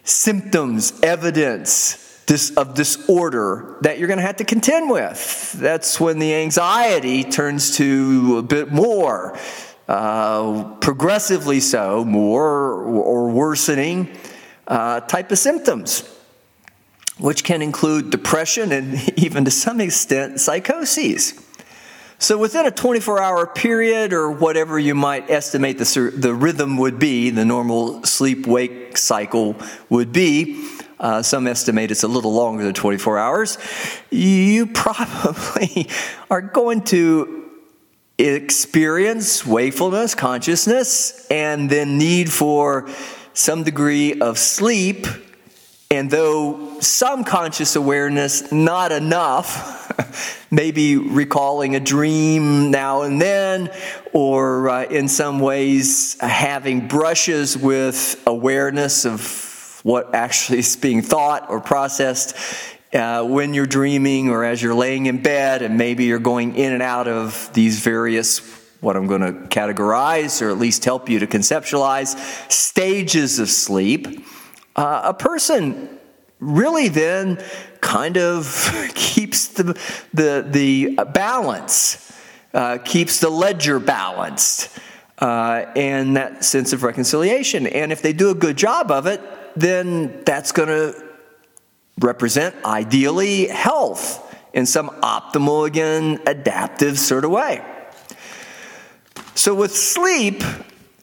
symptoms, 0.03 0.99
evidence 1.01 2.03
of 2.57 2.73
disorder 2.73 3.77
that 3.81 3.97
you're 3.97 4.07
going 4.07 4.19
to 4.19 4.25
have 4.25 4.35
to 4.35 4.43
contend 4.43 4.89
with. 4.89 5.53
That's 5.53 5.97
when 5.97 6.19
the 6.19 6.35
anxiety 6.35 7.23
turns 7.23 7.77
to 7.77 8.39
a 8.39 8.41
bit 8.41 8.69
more, 8.69 9.39
uh, 9.87 10.75
progressively 10.81 11.61
so, 11.61 12.03
more 12.03 12.73
or 12.73 13.29
worsening 13.29 14.09
uh, 14.67 15.01
type 15.01 15.31
of 15.31 15.37
symptoms, 15.37 16.03
which 17.19 17.43
can 17.43 17.61
include 17.61 18.09
depression 18.09 18.71
and 18.71 18.95
even 19.17 19.45
to 19.45 19.51
some 19.51 19.79
extent 19.81 20.39
psychoses. 20.39 21.43
So, 22.19 22.35
within 22.37 22.65
a 22.65 22.71
24 22.71 23.21
hour 23.21 23.45
period, 23.45 24.11
or 24.11 24.31
whatever 24.31 24.79
you 24.79 24.95
might 24.95 25.29
estimate 25.29 25.77
the, 25.77 26.11
the 26.15 26.33
rhythm 26.33 26.77
would 26.77 26.97
be, 26.97 27.29
the 27.29 27.45
normal 27.45 28.03
sleep 28.03 28.47
wake 28.47 28.97
cycle 28.97 29.55
would 29.89 30.11
be, 30.11 30.67
uh, 30.99 31.21
some 31.21 31.45
estimate 31.45 31.91
it's 31.91 32.01
a 32.01 32.07
little 32.07 32.33
longer 32.33 32.63
than 32.63 32.73
24 32.73 33.19
hours, 33.19 33.57
you 34.09 34.65
probably 34.73 35.87
are 36.31 36.41
going 36.41 36.81
to 36.85 37.51
experience 38.17 39.45
wakefulness, 39.45 40.15
consciousness, 40.15 41.27
and 41.29 41.69
then 41.69 41.99
need 41.99 42.31
for 42.31 42.89
some 43.37 43.63
degree 43.63 44.19
of 44.19 44.39
sleep, 44.39 45.05
and 45.91 46.09
though 46.09 46.79
some 46.79 47.23
conscious 47.23 47.75
awareness, 47.75 48.51
not 48.51 48.91
enough, 48.91 50.47
maybe 50.51 50.97
recalling 50.97 51.75
a 51.75 51.79
dream 51.79 52.71
now 52.71 53.03
and 53.03 53.21
then, 53.21 53.71
or 54.11 54.69
uh, 54.69 54.83
in 54.85 55.07
some 55.07 55.39
ways 55.39 56.19
having 56.19 56.87
brushes 56.87 57.55
with 57.55 58.19
awareness 58.25 59.05
of 59.05 59.79
what 59.83 60.15
actually 60.15 60.57
is 60.57 60.75
being 60.75 61.03
thought 61.03 61.47
or 61.51 61.61
processed 61.61 62.35
uh, 62.91 63.23
when 63.23 63.53
you're 63.53 63.67
dreaming 63.67 64.29
or 64.29 64.43
as 64.43 64.63
you're 64.63 64.73
laying 64.73 65.05
in 65.05 65.21
bed, 65.21 65.61
and 65.61 65.77
maybe 65.77 66.05
you're 66.05 66.17
going 66.17 66.55
in 66.55 66.73
and 66.73 66.81
out 66.81 67.07
of 67.07 67.51
these 67.53 67.81
various 67.81 68.56
what 68.79 68.95
I'm 68.95 69.07
going 69.07 69.21
to 69.21 69.33
categorize 69.47 70.41
or 70.41 70.49
at 70.49 70.57
least 70.57 70.85
help 70.85 71.09
you 71.09 71.19
to 71.19 71.27
conceptualize 71.27 72.17
stages 72.51 73.39
of 73.39 73.49
sleep, 73.49 74.25
uh, 74.75 75.01
a 75.05 75.13
person 75.13 75.97
really 76.39 76.87
then 76.87 77.43
kind 77.81 78.17
of 78.17 78.71
keeps 78.95 79.47
the, 79.49 79.63
the, 80.13 80.45
the 80.49 80.95
balance, 81.13 82.13
uh, 82.53 82.77
keeps 82.79 83.19
the 83.19 83.29
ledger 83.29 83.79
balanced, 83.79 84.69
uh, 85.19 85.65
and 85.75 86.15
that 86.15 86.43
sense 86.43 86.73
of 86.73 86.83
reconciliation. 86.83 87.65
And 87.65 87.91
if 87.91 88.01
they 88.01 88.13
do 88.13 88.29
a 88.29 88.35
good 88.35 88.57
job 88.57 88.91
of 88.91 89.07
it, 89.07 89.21
then 89.55 90.23
that's 90.23 90.51
going 90.51 90.69
to 90.69 91.03
represent 91.99 92.55
ideally 92.63 93.47
health 93.47 94.23
in 94.53 94.67
some 94.67 94.89
optimal, 95.01 95.65
again, 95.65 96.19
adaptive 96.27 96.99
sort 96.99 97.25
of 97.25 97.31
way. 97.31 97.63
So, 99.37 99.53
with 99.53 99.75
sleep, 99.75 100.41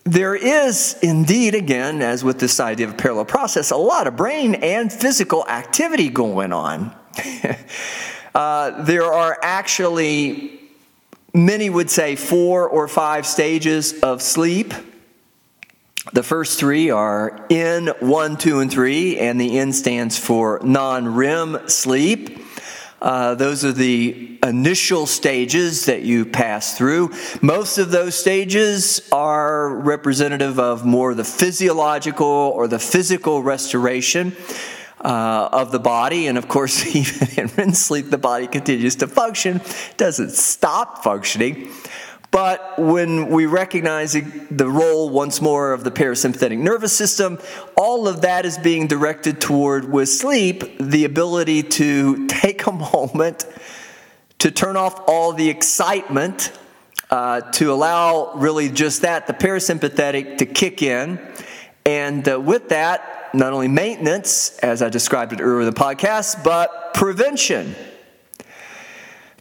there 0.03 0.35
is 0.35 0.99
indeed, 1.03 1.55
again, 1.55 2.03
as 2.03 2.25
with 2.25 2.41
this 2.41 2.59
idea 2.59 2.89
of 2.89 2.95
a 2.95 2.97
parallel 2.97 3.27
process, 3.27 3.71
a 3.71 3.77
lot 3.77 4.09
of 4.09 4.17
brain 4.17 4.57
and 4.57 4.93
physical 4.93 5.47
activity 5.47 6.09
going 6.09 6.53
on. 6.53 6.93
uh, 8.35 8.83
there 8.83 9.05
are 9.05 9.39
actually, 9.41 10.61
many 11.33 11.71
would 11.71 11.91
say, 11.91 12.17
four 12.17 12.69
or 12.69 12.89
five 12.89 13.25
stages 13.25 14.01
of 14.01 14.21
sleep. 14.21 14.75
The 16.13 16.25
first 16.25 16.59
three 16.59 16.91
are 16.91 17.47
N, 17.51 17.87
1, 18.01 18.37
2, 18.37 18.59
and 18.59 18.69
3, 18.69 19.19
and 19.21 19.41
the 19.41 19.61
N 19.61 19.73
stands 19.73 20.19
for 20.19 20.61
non 20.65 21.15
REM 21.15 21.69
sleep. 21.69 22.41
Uh, 23.01 23.35
those 23.35 23.65
are 23.65 23.73
the 23.73 24.39
initial 24.43 25.07
stages 25.07 25.87
that 25.87 26.03
you 26.03 26.25
pass 26.25 26.77
through. 26.77 27.13
Most 27.43 27.79
of 27.79 27.91
those 27.91 28.15
stages 28.15 29.07
are 29.13 29.69
representative 29.69 30.59
of 30.59 30.85
more 30.87 31.15
the 31.15 31.25
physiological 31.25 32.27
or 32.27 32.67
the 32.67 32.79
physical 32.79 33.43
restoration. 33.43 34.37
Uh, 35.01 35.51
of 35.53 35.71
the 35.71 35.79
body, 35.79 36.29
and 36.29 36.39
of 36.39 36.49
course, 36.49 36.87
even 36.97 37.29
in 37.37 37.47
REM 37.59 37.75
sleep, 37.75 38.09
the 38.09 38.17
body 38.17 38.47
continues 38.47 38.97
to 38.97 39.07
function, 39.07 39.61
doesn't 39.99 40.31
stop 40.31 41.05
functioning. 41.05 41.71
But 42.35 42.81
when 42.81 43.29
we 43.29 43.47
recognize 43.47 44.15
the 44.15 44.69
role 44.69 45.09
once 45.09 45.41
more 45.41 45.73
of 45.73 45.85
the 45.85 45.93
parasympathetic 45.93 46.59
nervous 46.59 46.93
system, 46.93 47.39
all 47.77 48.09
of 48.09 48.23
that 48.23 48.45
is 48.45 48.59
being 48.59 48.89
directed 48.89 49.41
toward, 49.41 49.93
with 49.93 50.09
sleep, 50.09 50.77
the 50.81 51.05
ability 51.05 51.63
to 51.63 52.27
take 52.27 52.67
a 52.67 52.73
moment 52.93 53.47
to 54.41 54.51
turn 54.51 54.77
off 54.77 55.01
all 55.07 55.33
the 55.33 55.49
excitement, 55.49 56.51
uh, 57.09 57.41
to 57.53 57.73
allow 57.73 58.33
really 58.35 58.69
just 58.69 59.03
that, 59.03 59.29
the 59.29 59.33
parasympathetic, 59.33 60.39
to 60.39 60.45
kick 60.45 60.83
in. 60.83 61.21
And 61.87 62.29
uh, 62.29 62.41
with 62.41 62.71
that, 62.71 63.31
not 63.33 63.53
only 63.53 63.69
maintenance, 63.69 64.59
as 64.59 64.83
I 64.83 64.89
described 64.89 65.33
it 65.35 65.41
earlier 65.41 65.69
in 65.69 65.73
the 65.73 65.81
podcast, 65.81 66.43
but 66.43 66.95
prevention. 66.95 67.77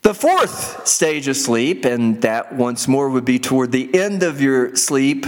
The 0.04 0.14
fourth 0.14 0.86
stage 0.86 1.30
of 1.30 1.38
sleep, 1.38 1.86
and 1.86 2.22
that 2.24 2.54
once 2.54 2.90
more 2.90 3.10
would 3.10 3.24
be 3.24 3.40
toward 3.40 3.72
the 3.72 3.98
end 3.98 4.22
of 4.22 4.42
your 4.42 4.76
sleep 4.76 5.26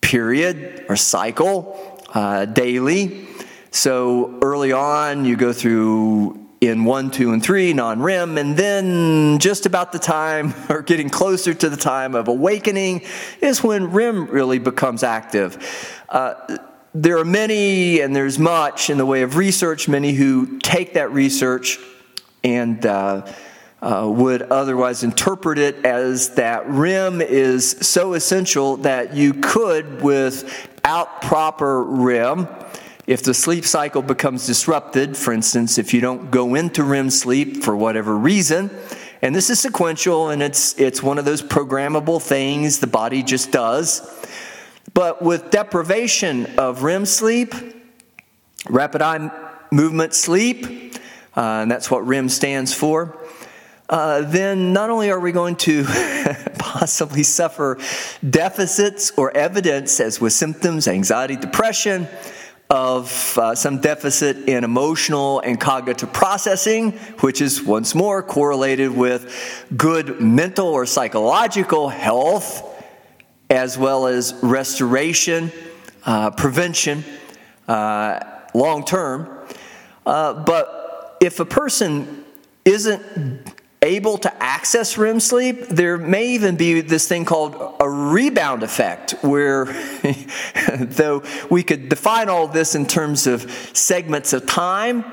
period 0.00 0.86
or 0.88 0.96
cycle 0.96 2.02
uh, 2.14 2.46
daily. 2.46 3.28
So 3.70 4.38
early 4.40 4.72
on, 4.72 5.26
you 5.26 5.36
go 5.36 5.52
through 5.52 6.46
in 6.62 6.86
one, 6.86 7.10
two, 7.10 7.34
and 7.34 7.42
three, 7.42 7.74
non 7.74 8.00
REM, 8.00 8.38
and 8.38 8.56
then 8.56 9.38
just 9.38 9.66
about 9.66 9.92
the 9.92 9.98
time 9.98 10.54
or 10.70 10.80
getting 10.80 11.10
closer 11.10 11.52
to 11.52 11.68
the 11.68 11.76
time 11.76 12.14
of 12.14 12.28
awakening 12.28 13.02
is 13.42 13.62
when 13.62 13.92
REM 13.92 14.28
really 14.28 14.58
becomes 14.58 15.02
active. 15.02 16.02
Uh, 16.08 16.56
there 16.94 17.18
are 17.18 17.24
many, 17.26 18.00
and 18.00 18.16
there's 18.16 18.38
much 18.38 18.88
in 18.88 18.96
the 18.96 19.04
way 19.04 19.20
of 19.20 19.36
research, 19.36 19.88
many 19.88 20.14
who 20.14 20.58
take 20.60 20.94
that 20.94 21.12
research 21.12 21.78
and 22.42 22.86
uh, 22.86 23.30
uh, 23.80 24.10
would 24.12 24.42
otherwise 24.42 25.02
interpret 25.04 25.58
it 25.58 25.84
as 25.84 26.30
that 26.30 26.68
REM 26.68 27.20
is 27.20 27.70
so 27.80 28.14
essential 28.14 28.76
that 28.78 29.14
you 29.14 29.34
could, 29.34 30.02
without 30.02 31.22
proper 31.22 31.84
REM, 31.84 32.48
if 33.06 33.22
the 33.22 33.32
sleep 33.32 33.64
cycle 33.64 34.02
becomes 34.02 34.46
disrupted, 34.46 35.16
for 35.16 35.32
instance, 35.32 35.78
if 35.78 35.94
you 35.94 36.00
don't 36.00 36.30
go 36.30 36.54
into 36.54 36.82
REM 36.82 37.08
sleep 37.10 37.62
for 37.62 37.76
whatever 37.76 38.16
reason, 38.16 38.70
and 39.22 39.34
this 39.34 39.48
is 39.50 39.60
sequential 39.60 40.30
and 40.30 40.42
it's, 40.42 40.78
it's 40.78 41.02
one 41.02 41.18
of 41.18 41.24
those 41.24 41.42
programmable 41.42 42.20
things 42.20 42.80
the 42.80 42.86
body 42.86 43.22
just 43.22 43.50
does. 43.50 44.02
But 44.92 45.22
with 45.22 45.50
deprivation 45.50 46.46
of 46.58 46.82
REM 46.82 47.06
sleep, 47.06 47.54
rapid 48.68 49.02
eye 49.02 49.30
movement 49.70 50.14
sleep, 50.14 50.66
uh, 51.36 51.40
and 51.40 51.70
that's 51.70 51.90
what 51.90 52.06
REM 52.06 52.28
stands 52.28 52.74
for, 52.74 53.16
uh, 53.88 54.22
then 54.22 54.72
not 54.72 54.90
only 54.90 55.10
are 55.10 55.20
we 55.20 55.32
going 55.32 55.56
to 55.56 55.84
possibly 56.58 57.22
suffer 57.22 57.78
deficits 58.28 59.10
or 59.16 59.34
evidence, 59.36 59.98
as 60.00 60.20
with 60.20 60.32
symptoms, 60.32 60.86
anxiety, 60.86 61.36
depression, 61.36 62.06
of 62.70 63.38
uh, 63.38 63.54
some 63.54 63.80
deficit 63.80 64.36
in 64.48 64.62
emotional 64.62 65.40
and 65.40 65.58
cognitive 65.58 66.12
processing, 66.12 66.92
which 67.20 67.40
is 67.40 67.62
once 67.62 67.94
more 67.94 68.22
correlated 68.22 68.94
with 68.94 69.64
good 69.74 70.20
mental 70.20 70.66
or 70.66 70.84
psychological 70.84 71.88
health, 71.88 72.62
as 73.48 73.78
well 73.78 74.06
as 74.06 74.34
restoration, 74.42 75.50
uh, 76.04 76.30
prevention, 76.32 77.02
uh, 77.68 78.20
long 78.52 78.84
term. 78.84 79.46
Uh, 80.04 80.34
but 80.34 81.16
if 81.20 81.40
a 81.40 81.46
person 81.46 82.22
isn't 82.66 83.02
able 83.88 84.18
to 84.18 84.42
access 84.42 84.98
REM 84.98 85.18
sleep, 85.18 85.68
there 85.68 85.96
may 85.96 86.28
even 86.34 86.56
be 86.56 86.80
this 86.80 87.08
thing 87.08 87.24
called 87.24 87.76
a 87.80 87.88
rebound 87.88 88.62
effect, 88.62 89.12
where 89.22 89.64
though 90.78 91.22
we 91.50 91.62
could 91.62 91.88
define 91.88 92.28
all 92.28 92.46
this 92.46 92.74
in 92.74 92.86
terms 92.86 93.26
of 93.26 93.50
segments 93.72 94.32
of 94.32 94.46
time, 94.46 95.04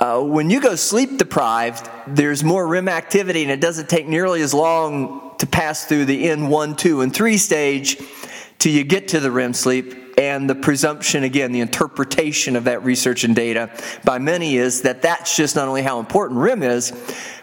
uh, 0.00 0.20
when 0.20 0.50
you 0.50 0.60
go 0.60 0.74
sleep 0.74 1.18
deprived, 1.18 1.88
there's 2.08 2.42
more 2.42 2.66
REM 2.66 2.88
activity 2.88 3.42
and 3.42 3.52
it 3.52 3.60
doesn't 3.60 3.88
take 3.88 4.08
nearly 4.08 4.42
as 4.42 4.52
long 4.52 5.34
to 5.38 5.46
pass 5.46 5.84
through 5.84 6.06
the 6.06 6.26
N1, 6.26 6.76
2, 6.76 7.02
and 7.02 7.14
3 7.14 7.36
stage 7.36 7.98
till 8.58 8.72
you 8.72 8.82
get 8.82 9.08
to 9.08 9.20
the 9.20 9.30
REM 9.30 9.54
sleep. 9.54 10.01
And 10.18 10.48
the 10.48 10.54
presumption, 10.54 11.24
again, 11.24 11.52
the 11.52 11.60
interpretation 11.60 12.56
of 12.56 12.64
that 12.64 12.84
research 12.84 13.24
and 13.24 13.34
data 13.34 13.70
by 14.04 14.18
many 14.18 14.56
is 14.56 14.82
that 14.82 15.02
that's 15.02 15.36
just 15.36 15.56
not 15.56 15.68
only 15.68 15.82
how 15.82 16.00
important 16.00 16.40
REM 16.40 16.62
is, 16.62 16.92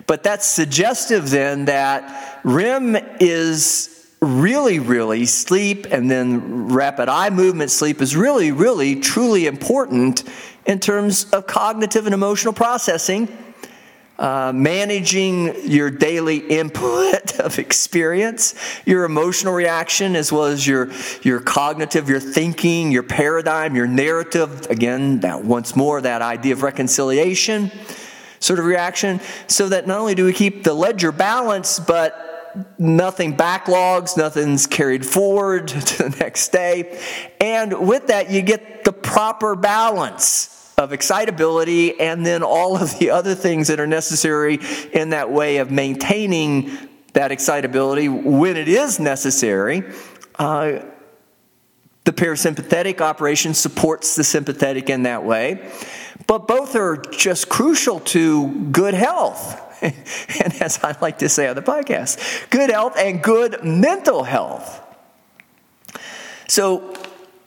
but 0.08 0.24
that's 0.24 0.46
suggestive 0.46 1.30
then 1.30 1.66
that 1.66 2.42
REM 2.44 2.96
is 3.20 4.08
really, 4.22 4.80
really 4.80 5.26
sleep 5.26 5.88
and 5.92 6.12
then 6.12 6.68
rapid 6.68 7.10
eye 7.10 7.30
movement 7.30 7.72
sleep 7.72 8.02
is 8.02 8.16
really, 8.16 8.52
really, 8.52 9.00
truly 9.00 9.48
important 9.48 10.24
in 10.66 10.80
terms 10.80 11.30
of 11.32 11.48
cognitive 11.48 12.06
and 12.06 12.14
emotional 12.14 12.54
processing. 12.54 13.28
Uh, 14.20 14.52
managing 14.54 15.56
your 15.66 15.90
daily 15.90 16.40
input 16.40 17.40
of 17.40 17.58
experience, 17.58 18.54
your 18.86 19.06
emotional 19.06 19.54
reaction, 19.54 20.14
as 20.14 20.30
well 20.30 20.44
as 20.44 20.68
your, 20.68 20.90
your 21.22 21.40
cognitive, 21.40 22.10
your 22.10 22.20
thinking, 22.20 22.92
your 22.92 23.02
paradigm, 23.02 23.78
your 23.78 23.88
narrative. 23.88 24.70
Again, 24.70 25.22
that 25.22 25.46
once 25.46 25.74
more, 25.74 26.02
that 26.02 26.22
idea 26.22 26.52
of 26.52 26.64
reconciliation 26.64 27.72
sort 28.42 28.60
of 28.60 28.66
reaction, 28.66 29.22
so 29.48 29.70
that 29.70 29.88
not 29.88 30.00
only 30.00 30.16
do 30.16 30.26
we 30.26 30.34
keep 30.34 30.66
the 30.66 30.74
ledger 30.74 31.14
balanced, 31.14 31.88
but 31.88 32.76
nothing 32.78 33.38
backlogs, 33.38 34.18
nothing's 34.18 34.68
carried 34.68 35.06
forward 35.06 35.68
to 35.70 36.10
the 36.10 36.18
next 36.20 36.50
day. 36.50 37.02
And 37.40 37.88
with 37.88 38.08
that, 38.08 38.30
you 38.32 38.42
get 38.42 38.84
the 38.84 38.92
proper 38.92 39.56
balance 39.56 40.59
of 40.80 40.94
excitability 40.94 42.00
and 42.00 42.26
then 42.26 42.42
all 42.42 42.82
of 42.82 42.98
the 43.00 43.10
other 43.10 43.36
things 43.36 43.68
that 43.68 43.82
are 43.82 43.88
necessary 43.88 44.60
in 44.94 45.10
that 45.10 45.30
way 45.30 45.58
of 45.58 45.70
maintaining 45.70 46.72
that 47.12 47.32
excitability 47.34 48.08
when 48.08 48.56
it 48.56 48.70
is 48.70 48.98
necessary. 48.98 49.84
Uh, 50.36 50.80
the 52.06 52.14
parasympathetic 52.14 53.02
operation 53.02 53.54
supports 53.54 54.16
the 54.16 54.24
sympathetic 54.24 54.90
in 54.90 55.04
that 55.04 55.26
way. 55.26 55.70
But 56.28 56.48
both 56.48 56.76
are 56.76 56.96
just 56.96 57.50
crucial 57.50 58.00
to 58.00 58.70
good 58.72 58.94
health. 58.94 59.62
and 59.82 60.62
as 60.62 60.82
I 60.82 60.96
like 61.02 61.20
to 61.20 61.28
say 61.28 61.50
on 61.50 61.58
the 61.58 61.62
podcast, 61.62 62.50
good 62.50 62.70
health 62.70 62.96
and 62.98 63.22
good 63.22 63.66
mental 63.66 64.24
health. 64.24 64.82
So 66.48 66.96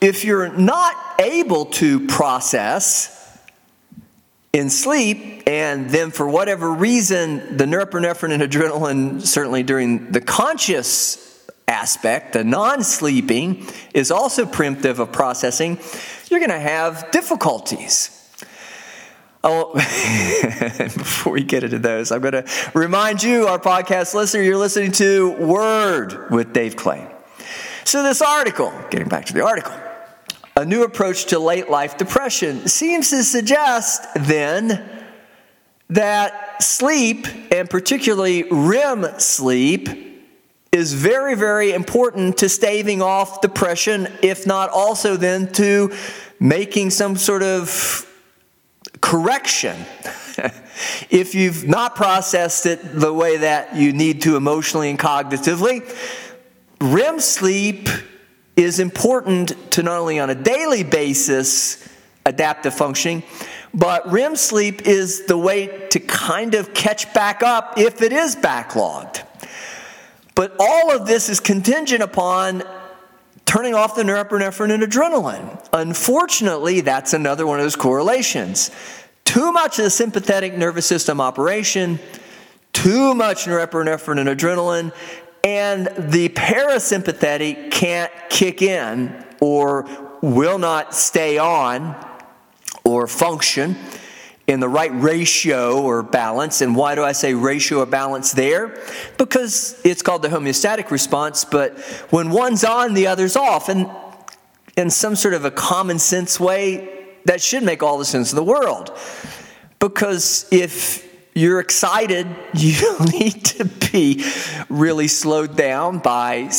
if 0.03 0.23
you're 0.23 0.53
not 0.53 1.18
able 1.18 1.66
to 1.66 2.07
process 2.09 3.22
in 4.53 4.69
sleep, 4.69 5.45
and 5.47 5.88
then 5.88 6.11
for 6.11 6.29
whatever 6.29 6.71
reason, 6.71 7.57
the 7.57 7.65
norepinephrine 7.65 8.33
and 8.33 8.43
adrenaline, 8.43 9.23
certainly 9.23 9.62
during 9.62 10.12
the 10.12 10.21
conscious 10.21 11.49
aspect, 11.67 12.35
the 12.35 12.45
non 12.45 12.85
sleeping, 12.85 13.67
is 13.95 14.11
also 14.11 14.45
preemptive 14.45 14.99
of 14.99 15.11
processing, 15.11 15.79
you're 16.29 16.41
going 16.41 16.51
to 16.51 16.61
have 16.61 17.11
difficulties. 17.12 18.19
Oh, 19.43 19.73
before 19.75 21.33
we 21.33 21.43
get 21.43 21.65
into 21.65 21.79
those, 21.79 22.12
I'm 22.12 22.21
going 22.21 22.45
to 22.45 22.45
remind 22.75 23.23
you, 23.23 23.47
our 23.47 23.59
podcast 23.59 24.15
listener, 24.15 24.43
you're 24.43 24.59
listening 24.59 24.93
to 24.93 25.31
Word 25.31 26.31
with 26.31 26.53
Dave 26.53 26.77
Clay. 26.77 27.11
So, 27.85 28.03
this 28.03 28.21
article, 28.21 28.73
getting 28.91 29.09
back 29.09 29.25
to 29.27 29.33
the 29.33 29.45
article, 29.45 29.75
a 30.57 30.65
new 30.65 30.85
approach 30.85 31.27
to 31.27 31.38
late 31.38 31.71
life 31.71 31.97
depression 31.97 32.69
seems 32.69 33.11
to 33.11 33.25
suggest 33.25 34.07
then 34.15 35.03
that 35.88 36.62
sleep, 36.62 37.27
and 37.51 37.69
particularly 37.69 38.45
REM 38.51 39.19
sleep, 39.19 39.88
is 40.73 40.95
very, 40.95 41.35
very 41.35 41.73
important 41.73 42.38
to 42.38 42.49
staving 42.49 43.03
off 43.03 43.43
depression, 43.43 44.09
if 44.23 44.47
not 44.47 44.71
also 44.71 45.17
then 45.17 45.53
to 45.53 45.95
making 46.41 46.91
some 46.91 47.17
sort 47.17 47.43
of 47.43 48.07
correction. 49.01 49.77
if 51.11 51.35
you've 51.35 51.69
not 51.69 51.95
processed 51.95 52.65
it 52.65 52.81
the 52.99 53.12
way 53.12 53.37
that 53.38 53.77
you 53.77 53.93
need 53.93 54.23
to 54.23 54.37
emotionally 54.37 54.88
and 54.88 54.99
cognitively, 54.99 55.83
REM 56.81 57.21
sleep 57.21 57.88
is 58.57 58.79
important 58.79 59.73
to 59.73 59.83
not 59.83 59.99
only 59.99 60.19
on 60.19 60.31
a 60.31 60.35
daily 60.35 60.83
basis 60.83 61.88
adaptive 62.27 62.75
functioning, 62.75 63.23
but 63.75 64.11
REM 64.11 64.37
sleep 64.37 64.87
is 64.87 65.25
the 65.27 65.38
way 65.38 65.88
to 65.88 66.01
kind 66.01 66.55
of 66.55 66.75
catch 66.75 67.12
back 67.15 67.43
up 67.43 67.79
if 67.79 68.03
it 68.03 68.12
is 68.12 68.37
backlogged. 68.37 69.25
But 70.35 70.55
all 70.59 70.95
of 70.95 71.07
this 71.07 71.29
is 71.29 71.41
contingent 71.41 72.03
upon 72.03 72.62
turning 73.45 73.75
off 73.75 73.95
the 73.95 74.03
norepinephrine 74.03 74.73
and 74.73 74.83
adrenaline. 74.83 75.69
Unfortunately, 75.73 76.81
that's 76.81 77.12
another 77.12 77.47
one 77.47 77.59
of 77.59 77.65
those 77.65 77.77
correlations. 77.77 78.71
Too 79.25 79.53
much 79.53 79.79
of 79.79 79.85
the 79.85 79.91
sympathetic 79.91 80.55
nervous 80.55 80.87
system 80.87 81.21
operation, 81.21 81.99
too 82.73 83.15
much 83.15 83.45
norepinephrine 83.45 84.19
and 84.19 84.29
adrenaline, 84.29 84.93
and 85.45 85.87
the 85.99 86.29
parasympathetic 86.31 87.71
can't 87.71 88.13
kick 88.29 88.63
in 88.63 89.25
or 89.41 89.89
will 90.21 90.59
not 90.59 90.95
stay 90.95 91.39
on 91.39 91.97
or 92.85 93.07
function 93.07 93.77
in 94.47 94.61
the 94.61 94.69
right 94.69 94.93
ratio 94.95 95.81
or 95.81 96.03
balance. 96.03 96.61
And 96.61 96.77
why 96.77 96.95
do 96.95 97.03
I 97.03 97.13
say 97.13 97.35
ratio 97.35 97.81
or 97.81 97.87
balance 97.87 98.33
there? 98.33 98.81
Because 99.19 99.81
it's 99.85 100.03
called 100.03 100.23
the 100.23 100.29
homeostatic 100.29 100.91
response, 100.91 101.45
but 101.45 101.79
when 102.11 102.31
one's 102.31 102.65
on, 102.65 102.95
the 102.95 103.07
other's 103.07 103.37
off. 103.37 103.69
And 103.69 103.91
in 104.77 104.91
some 104.91 105.17
sort 105.17 105.35
of 105.35 105.45
a 105.45 105.51
common 105.51 105.99
sense 105.99 106.39
way, 106.39 107.17
that 107.25 107.41
should 107.41 107.63
make 107.63 107.83
all 107.83 107.99
the 107.99 108.05
sense 108.05 108.33
in 108.33 108.37
the 108.37 108.45
world. 108.45 108.97
Because 109.79 110.47
if 110.51 111.12
you're 111.35 111.61
excited, 111.61 112.27
you 112.55 112.99
need 113.12 113.45
to 113.47 113.64
be 113.64 114.25
really 114.68 115.09
slowed 115.09 115.57
down 115.57 115.99
by 115.99 116.51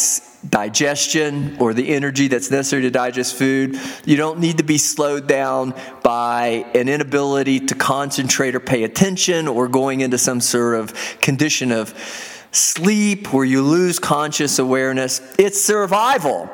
digestion 0.48 1.58
or 1.60 1.74
the 1.74 1.90
energy 1.90 2.28
that's 2.28 2.52
necessary 2.52 2.82
to 2.82 2.92
digest 2.92 3.36
food. 3.36 3.80
You 4.06 4.18
don't 4.18 4.40
need 4.40 4.58
to 4.58 4.64
be 4.64 4.78
slowed 4.78 5.28
down 5.28 5.74
by 6.04 6.66
an 6.76 6.90
inability 6.90 7.62
to 7.62 7.76
concentrate 7.76 8.56
or 8.56 8.60
pay 8.60 8.84
attention 8.84 9.48
or 9.48 9.68
going 9.68 10.02
into 10.02 10.18
some 10.18 10.42
sort 10.42 10.76
of 10.76 10.94
condition 11.22 11.72
of 11.72 11.94
sleep 12.52 13.34
where 13.34 13.46
you 13.46 13.64
lose 13.64 14.00
conscious 14.00 14.60
awareness. 14.60 15.22
It's 15.40 15.64
survival. 15.64 16.50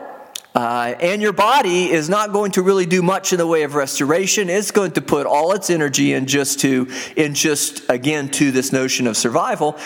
Uh, 0.60 0.93
and 1.00 1.22
your 1.22 1.32
body 1.32 1.89
is 1.89 2.10
not 2.10 2.34
going 2.34 2.52
to 2.52 2.62
really 2.62 2.86
do 2.86 3.02
much 3.02 3.32
in 3.32 3.38
the 3.38 3.48
way 3.48 3.63
of 3.63 3.76
restoration. 3.76 4.50
It's 4.50 4.72
going 4.72 4.91
to 4.91 5.02
put 5.02 5.26
all 5.26 5.54
its 5.54 5.69
energy 5.69 6.12
in 6.12 6.26
just 6.26 6.60
to, 6.60 6.91
in 7.15 7.34
just 7.34 7.89
again 7.89 8.28
to 8.32 8.52
this 8.52 8.74
notion 8.74 9.08
of 9.08 9.15
survival, 9.15 9.78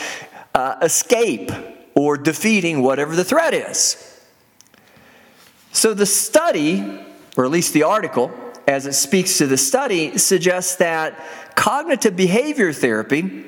uh, 0.56 0.78
escape 0.82 1.52
or 1.94 2.18
defeating 2.18 2.82
whatever 2.82 3.16
the 3.16 3.24
threat 3.24 3.54
is. 3.54 4.20
So 5.74 5.94
the 5.94 6.08
study, 6.08 7.00
or 7.38 7.46
at 7.46 7.52
least 7.52 7.74
the 7.74 7.84
article, 7.84 8.32
as 8.68 8.88
it 8.88 8.94
speaks 8.94 9.38
to 9.38 9.46
the 9.46 9.58
study, 9.58 10.18
suggests 10.18 10.78
that 10.78 11.24
cognitive 11.56 12.16
behavior 12.16 12.74
therapy 12.74 13.46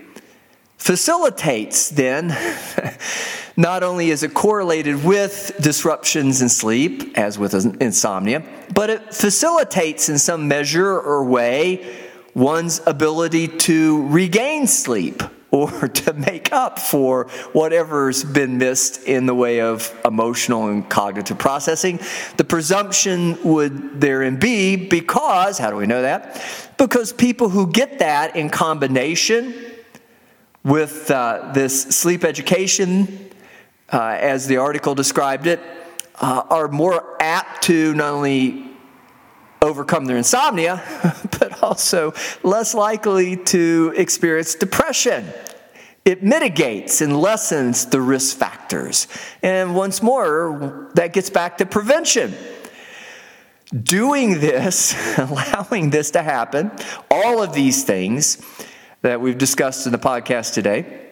facilitates 0.78 1.90
then 1.90 2.30
not 3.58 3.84
only 3.84 4.10
is 4.10 4.24
it 4.24 4.34
correlated 4.34 5.04
with 5.04 5.56
disruptions 5.62 6.42
in 6.42 6.50
sleep 6.50 7.18
as 7.18 7.40
with 7.40 7.54
insomnia 7.82 8.44
but 8.74 8.90
it 8.90 9.14
facilitates 9.14 10.10
in 10.10 10.18
some 10.18 10.48
measure 10.48 11.00
or 11.00 11.24
way 11.24 11.96
one's 12.36 12.82
ability 12.86 13.48
to 13.48 14.06
regain 14.08 14.68
sleep 14.68 15.24
or 15.56 15.88
to 15.88 16.12
make 16.12 16.52
up 16.52 16.78
for 16.78 17.28
whatever's 17.54 18.26
been 18.26 18.58
missed 18.58 19.04
in 19.04 19.26
the 19.26 19.34
way 19.34 19.62
of 19.62 19.98
emotional 20.04 20.68
and 20.68 20.90
cognitive 20.90 21.38
processing. 21.38 21.98
The 22.36 22.44
presumption 22.44 23.42
would 23.42 24.02
therein 24.02 24.38
be 24.38 24.76
because, 24.76 25.58
how 25.58 25.70
do 25.70 25.78
we 25.78 25.88
know 25.88 26.02
that? 26.02 26.44
Because 26.78 27.14
people 27.14 27.48
who 27.48 27.72
get 27.72 28.00
that 28.00 28.36
in 28.36 28.50
combination 28.50 29.54
with 30.66 31.10
uh, 31.10 31.52
this 31.54 31.84
sleep 31.84 32.26
education, 32.26 33.30
uh, 33.92 34.18
as 34.20 34.48
the 34.48 34.58
article 34.58 34.96
described 34.96 35.48
it, 35.48 35.60
uh, 36.20 36.44
are 36.50 36.68
more 36.68 37.18
apt 37.22 37.64
to 37.64 37.94
not 37.94 38.14
only 38.14 38.72
overcome 39.62 40.06
their 40.06 40.18
insomnia, 40.18 40.84
but 41.40 41.62
also 41.64 42.14
less 42.44 42.74
likely 42.74 43.36
to 43.36 43.94
experience 43.96 44.56
depression. 44.56 45.26
It 46.06 46.22
mitigates 46.22 47.02
and 47.02 47.20
lessens 47.20 47.88
the 47.88 48.00
risk 48.00 48.38
factors. 48.38 49.08
And 49.42 49.76
once 49.76 50.04
more, 50.04 50.92
that 50.94 51.14
gets 51.14 51.32
back 51.32 51.58
to 51.58 51.66
prevention. 51.66 52.36
Doing 53.74 54.40
this, 54.40 54.96
allowing 55.18 55.90
this 55.90 56.12
to 56.12 56.22
happen, 56.22 56.72
all 57.10 57.42
of 57.42 57.54
these 57.54 57.84
things 57.84 58.38
that 59.02 59.20
we've 59.20 59.38
discussed 59.38 59.88
in 59.88 59.92
the 59.92 59.98
podcast 59.98 60.54
today, 60.54 61.05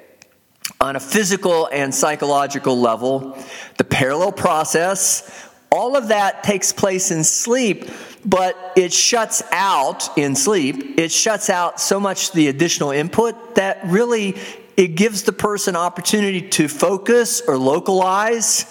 on 0.80 0.95
a 0.95 0.99
physical 0.99 1.67
and 1.71 1.93
psychological 1.93 2.80
level, 2.80 3.38
the 3.78 3.84
parallel 3.84 4.32
process, 4.32 5.49
all 5.71 5.95
of 5.95 6.10
that 6.10 6.43
takes 6.43 6.71
place 6.71 7.10
in 7.10 7.23
sleep, 7.23 7.89
but 8.26 8.73
it 8.76 8.93
shuts 8.93 9.41
out 9.52 10.17
in 10.17 10.36
sleep, 10.36 10.99
it 10.99 11.12
shuts 11.12 11.49
out 11.49 11.80
so 11.80 11.99
much 11.99 12.32
the 12.32 12.47
additional 12.47 12.91
input 12.91 13.56
that 13.56 13.80
really 13.86 14.36
it 14.78 14.89
gives 14.89 15.23
the 15.23 15.34
person 15.34 15.76
opportunity 15.76 16.41
to 16.41 16.67
focus 16.67 17.41
or 17.41 17.58
localize 17.58 18.65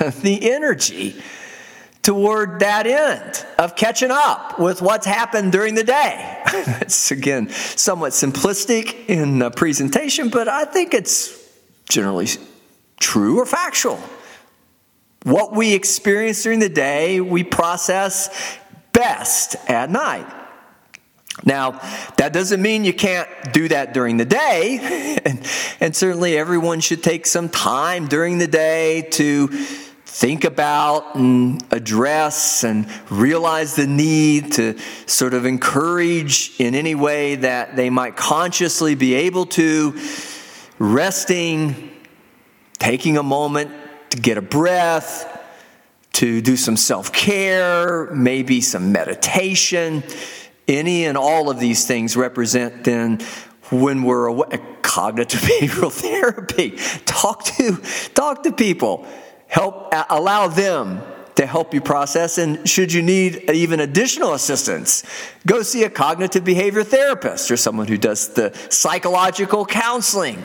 the 0.22 0.50
energy 0.50 1.20
toward 2.02 2.60
that 2.60 2.86
end 2.86 3.44
of 3.58 3.76
catching 3.76 4.10
up 4.10 4.58
with 4.58 4.80
what's 4.80 5.06
happened 5.06 5.52
during 5.52 5.74
the 5.74 5.84
day. 5.84 6.27
it's 6.80 7.10
again 7.10 7.48
somewhat 7.50 8.12
simplistic 8.12 9.06
in 9.08 9.38
the 9.38 9.50
presentation, 9.50 10.28
but 10.28 10.48
I 10.48 10.64
think 10.64 10.94
it's 10.94 11.36
generally 11.88 12.28
true 13.00 13.38
or 13.38 13.46
factual. 13.46 14.00
What 15.24 15.52
we 15.52 15.74
experience 15.74 16.42
during 16.42 16.60
the 16.60 16.68
day, 16.68 17.20
we 17.20 17.44
process 17.44 18.30
best 18.92 19.56
at 19.68 19.90
night. 19.90 20.26
Now, 21.44 21.80
that 22.16 22.32
doesn't 22.32 22.60
mean 22.60 22.84
you 22.84 22.92
can't 22.92 23.28
do 23.52 23.68
that 23.68 23.94
during 23.94 24.16
the 24.16 24.24
day, 24.24 25.18
and, 25.24 25.46
and, 25.80 25.94
certainly 25.94 26.36
everyone 26.36 26.80
should 26.80 27.02
take 27.02 27.26
some 27.26 27.48
time 27.48 28.08
during 28.08 28.38
the 28.38 28.48
day 28.48 29.02
to 29.12 29.48
think 30.08 30.44
about 30.44 31.14
and 31.16 31.62
address 31.70 32.64
and 32.64 32.88
realize 33.10 33.76
the 33.76 33.86
need 33.86 34.52
to 34.52 34.76
sort 35.06 35.34
of 35.34 35.44
encourage 35.44 36.58
in 36.58 36.74
any 36.74 36.94
way 36.94 37.36
that 37.36 37.76
they 37.76 37.90
might 37.90 38.16
consciously 38.16 38.94
be 38.94 39.14
able 39.14 39.44
to, 39.44 39.96
resting, 40.78 41.90
taking 42.78 43.18
a 43.18 43.22
moment 43.22 43.70
to 44.10 44.18
get 44.18 44.38
a 44.38 44.42
breath, 44.42 45.26
to 46.14 46.40
do 46.40 46.56
some 46.56 46.76
self 46.76 47.12
care, 47.12 48.06
maybe 48.12 48.62
some 48.62 48.90
meditation. 48.90 50.02
Any 50.66 51.04
and 51.04 51.18
all 51.18 51.50
of 51.50 51.60
these 51.60 51.86
things 51.86 52.16
represent 52.16 52.82
then 52.82 53.20
when 53.70 54.02
we're 54.02 54.26
away, 54.26 54.58
cognitive 54.80 55.40
behavioral 55.42 55.92
therapy. 55.92 56.70
Talk 57.04 57.44
to, 57.44 57.76
talk 58.14 58.42
to 58.44 58.52
people. 58.52 59.06
Help, 59.48 59.92
allow 60.08 60.46
them 60.46 61.02
to 61.34 61.46
help 61.46 61.74
you 61.74 61.80
process. 61.80 62.38
And 62.38 62.68
should 62.68 62.92
you 62.92 63.02
need 63.02 63.50
even 63.50 63.80
additional 63.80 64.34
assistance, 64.34 65.04
go 65.46 65.62
see 65.62 65.84
a 65.84 65.90
cognitive 65.90 66.44
behavior 66.44 66.84
therapist 66.84 67.50
or 67.50 67.56
someone 67.56 67.88
who 67.88 67.98
does 67.98 68.34
the 68.34 68.56
psychological 68.70 69.66
counseling 69.66 70.44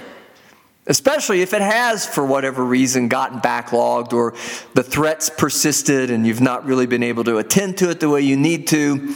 especially 0.85 1.41
if 1.41 1.53
it 1.53 1.61
has, 1.61 2.05
for 2.05 2.25
whatever 2.25 2.63
reason, 2.63 3.07
gotten 3.07 3.39
backlogged 3.39 4.13
or 4.13 4.33
the 4.73 4.83
threats 4.83 5.29
persisted 5.29 6.11
and 6.11 6.27
you've 6.27 6.41
not 6.41 6.65
really 6.65 6.85
been 6.85 7.03
able 7.03 7.23
to 7.23 7.37
attend 7.37 7.77
to 7.77 7.89
it 7.89 7.99
the 7.99 8.09
way 8.09 8.21
you 8.21 8.35
need 8.35 8.67
to. 8.67 9.15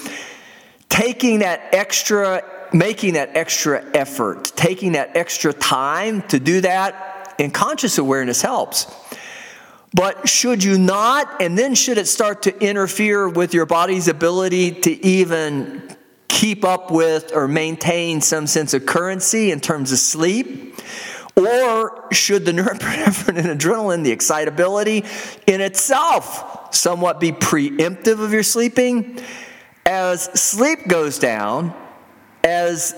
Taking 0.88 1.40
that 1.40 1.74
extra, 1.74 2.44
making 2.72 3.16
that 3.16 3.36
extra 3.36 3.84
effort, 3.94 4.54
taking 4.56 4.94
that 4.94 5.18
extra 5.18 5.52
time 5.52 6.22
to 6.30 6.40
do 6.40 6.62
that 6.62 7.36
in 7.38 7.52
conscious 7.52 7.98
awareness 7.98 8.42
helps. 8.42 8.88
But 9.94 10.28
should 10.28 10.64
you 10.64 10.78
not, 10.78 11.42
and 11.42 11.58
then 11.58 11.74
should 11.74 11.98
it 11.98 12.08
start 12.08 12.44
to 12.44 12.64
interfere 12.64 13.28
with 13.28 13.54
your 13.54 13.66
body's 13.66 14.08
ability 14.08 14.72
to 14.82 15.06
even 15.06 15.96
keep 16.28 16.66
up 16.66 16.92
with 16.92 17.34
or 17.34 17.48
maintain 17.48 18.22
some 18.22 18.48
sense 18.48 18.74
of 18.74 18.86
currency 18.86 19.52
in 19.52 19.60
terms 19.62 19.92
of 19.92 20.00
sleep? 20.00 20.76
Or 21.36 22.08
should 22.12 22.46
the 22.46 22.52
norepinephrine 22.54 23.38
and 23.38 23.60
adrenaline, 23.60 24.04
the 24.04 24.12
excitability 24.12 25.06
in 25.46 25.62
itself, 25.62 26.76
somewhat 26.76 27.20
be 27.20 27.32
preemptive 27.32 28.20
of 28.20 28.34
your 28.34 28.44
sleeping? 28.44 29.20
As 29.86 30.24
sleep 30.24 30.88
goes 30.88 31.18
down, 31.18 31.74
as 32.44 32.94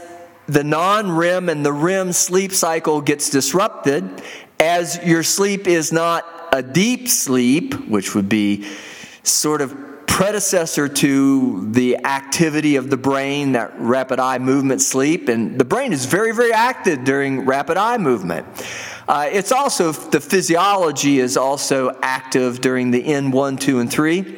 the 0.48 0.64
non 0.64 1.12
REM 1.12 1.50
and 1.50 1.64
the 1.64 1.72
REM 1.72 2.14
sleep 2.14 2.52
cycle 2.52 3.02
gets 3.02 3.30
disrupted, 3.30 4.24
as 4.60 5.00
your 5.06 5.22
sleep 5.22 5.68
is 5.68 5.92
not 5.92 6.26
a 6.52 6.62
deep 6.62 7.08
sleep, 7.08 7.74
which 7.88 8.16
would 8.16 8.30
be 8.30 8.68
sort 9.24 9.62
of 9.62 9.76
predecessor 10.08 10.90
to 10.90 11.72
the 11.72 11.96
activity 12.06 12.76
of 12.76 12.90
the 12.90 12.98
brain, 12.98 13.54
that 13.54 13.72
rapid 13.80 14.20
eye 14.20 14.38
movement 14.38 14.82
sleep. 14.82 15.30
And 15.30 15.58
the 15.58 15.64
brain 15.64 15.94
is 15.94 16.06
very, 16.06 16.34
very 16.34 16.52
active 16.52 17.06
during 17.06 17.46
rapid 17.46 17.78
eye 17.78 17.98
movement. 17.98 18.46
Uh, 19.08 19.30
it's 19.32 19.52
also, 19.52 19.92
the 19.92 20.20
physiology 20.20 21.20
is 21.20 21.38
also 21.38 21.98
active 22.02 22.60
during 22.60 22.92
the 22.92 23.02
N1, 23.02 23.60
2, 23.60 23.80
and 23.80 23.90
3, 23.90 24.38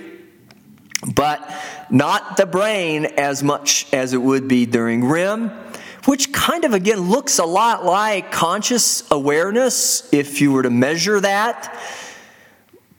but 1.15 1.51
not 1.89 2.37
the 2.37 2.45
brain 2.45 3.05
as 3.05 3.41
much 3.41 3.91
as 3.91 4.13
it 4.13 4.21
would 4.21 4.47
be 4.47 4.65
during 4.65 5.03
REM, 5.05 5.49
which 6.05 6.31
kind 6.31 6.63
of, 6.63 6.73
again, 6.73 7.09
looks 7.09 7.39
a 7.39 7.45
lot 7.45 7.83
like 7.83 8.31
conscious 8.31 9.09
awareness 9.09 10.07
if 10.13 10.41
you 10.41 10.51
were 10.51 10.63
to 10.63 10.69
measure 10.69 11.19
that. 11.19 11.75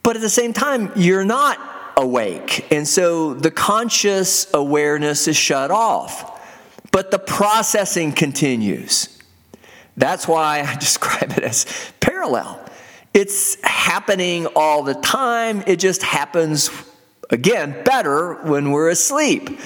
But 0.03 0.17
at 0.17 0.23
the 0.23 0.31
same 0.31 0.53
time, 0.53 0.91
you're 0.97 1.25
not 1.25 1.59
awake. 1.97 2.67
And 2.73 2.87
so 2.87 3.35
the 3.35 3.51
conscious 3.51 4.53
awareness 4.53 5.29
is 5.29 5.37
shut 5.37 5.71
off, 5.71 6.41
but 6.91 7.11
the 7.11 7.19
processing 7.19 8.12
continues. 8.12 9.19
That's 9.97 10.27
why 10.27 10.61
I 10.61 10.75
describe 10.79 11.33
it 11.33 11.43
as 11.43 11.67
parallel. 12.01 12.59
It's 13.15 13.62
happening 13.62 14.47
all 14.57 14.83
the 14.83 14.95
time, 14.95 15.62
it 15.67 15.79
just 15.79 16.03
happens, 16.03 16.71
again, 17.29 17.83
better 17.85 18.35
when 18.43 18.71
we're 18.71 18.88
asleep. 18.88 19.61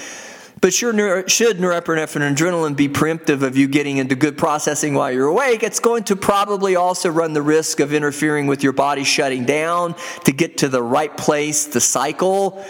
But 0.59 0.73
sure, 0.73 1.27
should 1.29 1.57
norepinephrine 1.57 2.21
and 2.21 2.35
adrenaline 2.35 2.75
be 2.75 2.89
preemptive 2.89 3.43
of 3.43 3.55
you 3.55 3.67
getting 3.67 3.97
into 3.97 4.15
good 4.15 4.37
processing 4.37 4.95
while 4.95 5.11
you're 5.11 5.27
awake, 5.27 5.61
it's 5.61 5.79
going 5.79 6.03
to 6.05 6.15
probably 6.15 6.75
also 6.75 7.09
run 7.09 7.33
the 7.33 7.43
risk 7.43 7.79
of 7.79 7.93
interfering 7.93 8.47
with 8.47 8.63
your 8.63 8.73
body 8.73 9.03
shutting 9.03 9.45
down 9.45 9.95
to 10.25 10.31
get 10.31 10.57
to 10.59 10.69
the 10.69 10.81
right 10.81 11.15
place, 11.15 11.65
the 11.67 11.81
cycle, 11.81 12.63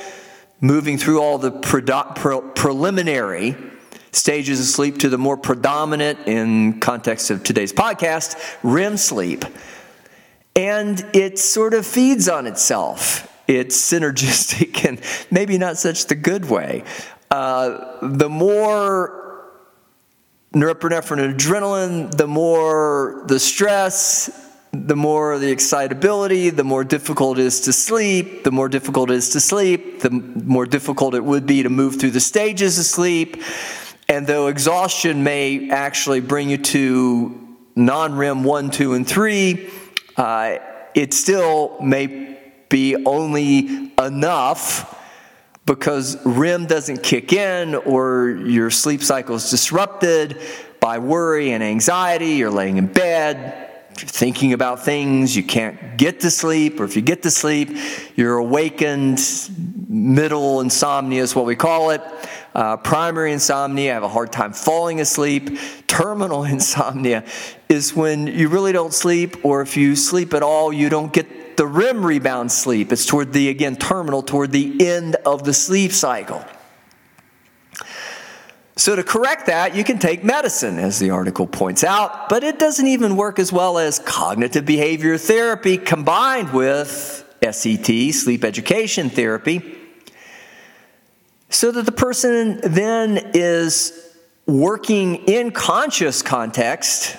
moving 0.59 0.97
through 0.97 1.21
all 1.21 1.37
the 1.37 1.51
pre- 1.51 1.81
pre- 1.81 2.41
preliminary 2.55 3.55
stages 4.11 4.59
of 4.59 4.65
sleep 4.65 4.97
to 4.99 5.09
the 5.09 5.17
more 5.17 5.37
predominant, 5.37 6.19
in 6.27 6.79
context 6.79 7.29
of 7.29 7.43
today's 7.43 7.71
podcast, 7.71 8.35
REM 8.63 8.97
sleep. 8.97 9.45
And 10.55 11.05
it 11.13 11.37
sort 11.39 11.73
of 11.73 11.85
feeds 11.85 12.27
on 12.27 12.47
itself. 12.47 13.31
It's 13.47 13.77
synergistic 13.79 14.85
and 14.87 14.99
maybe 15.31 15.57
not 15.57 15.77
such 15.77 16.07
the 16.07 16.15
good 16.15 16.49
way. 16.49 16.83
Uh, 17.29 17.97
the 18.01 18.29
more 18.29 19.17
norepinephrine 20.53 21.23
and 21.23 21.39
adrenaline, 21.39 22.15
the 22.15 22.27
more 22.27 23.23
the 23.27 23.39
stress, 23.39 24.45
the 24.71 24.95
more 24.95 25.37
the 25.37 25.51
excitability, 25.51 26.49
the 26.49 26.63
more 26.63 26.83
difficult 26.83 27.37
it 27.37 27.45
is 27.45 27.61
to 27.61 27.73
sleep, 27.73 28.43
the 28.43 28.51
more 28.51 28.69
difficult 28.69 29.09
it 29.11 29.15
is 29.15 29.29
to 29.29 29.39
sleep, 29.39 30.01
the 30.01 30.09
more 30.09 30.65
difficult 30.65 31.15
it 31.15 31.23
would 31.23 31.45
be 31.45 31.63
to 31.63 31.69
move 31.69 31.99
through 31.99 32.11
the 32.11 32.19
stages 32.19 32.79
of 32.79 32.85
sleep. 32.85 33.41
And 34.09 34.25
though 34.25 34.47
exhaustion 34.47 35.23
may 35.23 35.69
actually 35.69 36.21
bring 36.21 36.49
you 36.49 36.57
to 36.57 37.57
non 37.75 38.15
REM 38.15 38.43
1, 38.43 38.71
2, 38.71 38.93
and 38.93 39.07
3, 39.07 39.69
uh, 40.15 40.57
it 40.95 41.13
still 41.13 41.77
may 41.81 42.39
be 42.69 42.95
only 43.05 43.91
enough 43.97 44.96
because 45.67 46.17
REM 46.25 46.65
doesn't 46.65 47.03
kick 47.03 47.33
in 47.33 47.75
or 47.75 48.29
your 48.45 48.71
sleep 48.71 49.03
cycle 49.03 49.35
is 49.35 49.51
disrupted 49.51 50.41
by 50.79 50.97
worry 50.97 51.51
and 51.51 51.61
anxiety. 51.61 52.35
You're 52.35 52.49
laying 52.49 52.77
in 52.77 52.87
bed, 52.87 53.69
you're 53.99 54.07
thinking 54.07 54.53
about 54.53 54.85
things, 54.85 55.35
you 55.35 55.43
can't 55.43 55.97
get 55.97 56.21
to 56.21 56.31
sleep, 56.31 56.79
or 56.79 56.85
if 56.85 56.95
you 56.95 57.01
get 57.01 57.21
to 57.23 57.31
sleep, 57.31 57.69
you're 58.15 58.37
awakened. 58.37 59.19
Middle 59.89 60.61
insomnia 60.61 61.21
is 61.21 61.35
what 61.35 61.45
we 61.45 61.55
call 61.55 61.89
it. 61.89 62.01
Uh, 62.55 62.77
primary 62.77 63.33
insomnia, 63.33 63.91
I 63.91 63.93
have 63.95 64.03
a 64.03 64.07
hard 64.07 64.31
time 64.31 64.53
falling 64.53 65.01
asleep. 65.01 65.59
Terminal 65.87 66.43
insomnia 66.55 67.25
is 67.67 67.93
when 67.93 68.27
you 68.27 68.47
really 68.47 68.71
don't 68.71 68.93
sleep, 68.93 69.43
or 69.43 69.61
if 69.61 69.75
you 69.75 69.97
sleep 69.97 70.33
at 70.33 70.43
all, 70.43 70.71
you 70.71 70.87
don't 70.87 71.11
get 71.11 71.27
the 71.57 71.67
REM 71.67 72.05
rebound 72.05 72.51
sleep. 72.51 72.93
It's 72.93 73.05
toward 73.05 73.33
the, 73.33 73.49
again, 73.49 73.75
terminal, 73.75 74.21
toward 74.21 74.51
the 74.51 74.87
end 74.87 75.15
of 75.25 75.43
the 75.43 75.53
sleep 75.53 75.91
cycle. 75.91 76.45
So, 78.75 78.95
to 78.95 79.03
correct 79.03 79.47
that, 79.47 79.75
you 79.75 79.83
can 79.83 79.97
take 79.97 80.23
medicine, 80.23 80.77
as 80.77 80.99
the 80.99 81.09
article 81.09 81.47
points 81.47 81.83
out, 81.83 82.29
but 82.29 82.43
it 82.43 82.59
doesn't 82.59 82.85
even 82.85 83.15
work 83.15 83.39
as 83.39 83.51
well 83.51 83.79
as 83.79 83.97
cognitive 83.97 84.67
behavior 84.67 85.17
therapy 85.17 85.77
combined 85.77 86.53
with 86.53 87.25
SET, 87.41 87.87
sleep 88.13 88.43
education 88.43 89.09
therapy, 89.09 89.75
so 91.49 91.71
that 91.71 91.87
the 91.87 91.91
person 91.91 92.59
then 92.63 93.31
is 93.33 94.13
working 94.45 95.15
in 95.25 95.49
conscious 95.49 96.21
context 96.21 97.17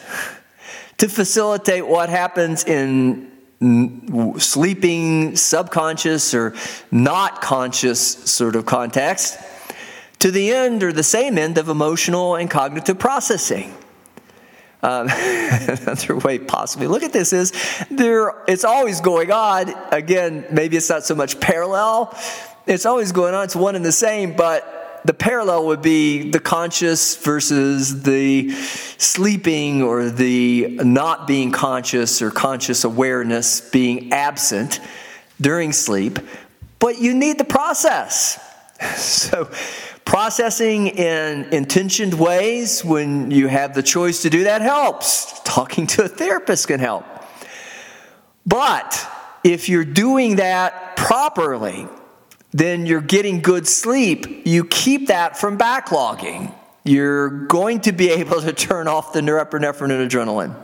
to 0.98 1.08
facilitate 1.08 1.86
what 1.86 2.08
happens 2.08 2.62
in 2.64 3.32
sleeping, 3.60 5.34
subconscious, 5.36 6.32
or 6.32 6.54
not 6.90 7.42
conscious 7.42 8.00
sort 8.00 8.54
of 8.54 8.66
context 8.66 9.38
to 10.20 10.30
the 10.30 10.52
end 10.52 10.82
or 10.82 10.92
the 10.92 11.02
same 11.02 11.38
end 11.38 11.58
of 11.58 11.68
emotional 11.68 12.36
and 12.36 12.50
cognitive 12.50 12.98
processing. 12.98 13.74
Um, 14.80 15.08
another 15.10 16.18
way 16.18 16.38
possibly 16.38 16.86
look 16.86 17.02
at 17.02 17.12
this 17.12 17.32
is 17.32 17.52
there 17.90 18.44
it's 18.46 18.64
always 18.64 19.00
going 19.00 19.32
on. 19.32 19.74
Again 19.92 20.46
maybe 20.52 20.76
it's 20.76 20.88
not 20.88 21.04
so 21.04 21.16
much 21.16 21.40
parallel. 21.40 22.16
It's 22.66 22.86
always 22.86 23.10
going 23.10 23.34
on. 23.34 23.44
It's 23.44 23.56
one 23.56 23.74
and 23.74 23.84
the 23.84 23.92
same 23.92 24.36
but 24.36 24.77
the 25.04 25.14
parallel 25.14 25.66
would 25.66 25.82
be 25.82 26.30
the 26.30 26.40
conscious 26.40 27.16
versus 27.16 28.02
the 28.02 28.50
sleeping 28.52 29.82
or 29.82 30.10
the 30.10 30.68
not 30.82 31.26
being 31.26 31.52
conscious 31.52 32.20
or 32.22 32.30
conscious 32.30 32.84
awareness 32.84 33.60
being 33.60 34.12
absent 34.12 34.80
during 35.40 35.72
sleep. 35.72 36.18
But 36.78 37.00
you 37.00 37.14
need 37.14 37.38
the 37.38 37.44
process. 37.44 38.44
So, 38.96 39.50
processing 40.04 40.86
in 40.86 41.52
intentioned 41.52 42.14
ways 42.14 42.84
when 42.84 43.32
you 43.32 43.48
have 43.48 43.74
the 43.74 43.82
choice 43.82 44.22
to 44.22 44.30
do 44.30 44.44
that 44.44 44.62
helps. 44.62 45.40
Talking 45.40 45.88
to 45.88 46.04
a 46.04 46.08
therapist 46.08 46.68
can 46.68 46.78
help. 46.78 47.04
But 48.46 49.06
if 49.42 49.68
you're 49.68 49.84
doing 49.84 50.36
that 50.36 50.96
properly, 50.96 51.88
then 52.52 52.86
you're 52.86 53.00
getting 53.00 53.40
good 53.40 53.66
sleep. 53.66 54.46
You 54.46 54.64
keep 54.64 55.08
that 55.08 55.36
from 55.36 55.58
backlogging. 55.58 56.52
You're 56.84 57.28
going 57.46 57.80
to 57.82 57.92
be 57.92 58.10
able 58.10 58.40
to 58.40 58.52
turn 58.52 58.88
off 58.88 59.12
the 59.12 59.20
norepinephrine 59.20 59.90
and 59.90 60.10
adrenaline. 60.10 60.54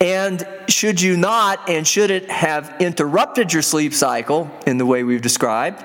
And 0.00 0.46
should 0.68 1.00
you 1.00 1.16
not, 1.16 1.68
and 1.68 1.86
should 1.86 2.12
it 2.12 2.30
have 2.30 2.76
interrupted 2.80 3.52
your 3.52 3.62
sleep 3.62 3.92
cycle 3.92 4.48
in 4.64 4.78
the 4.78 4.86
way 4.86 5.02
we've 5.02 5.22
described, 5.22 5.84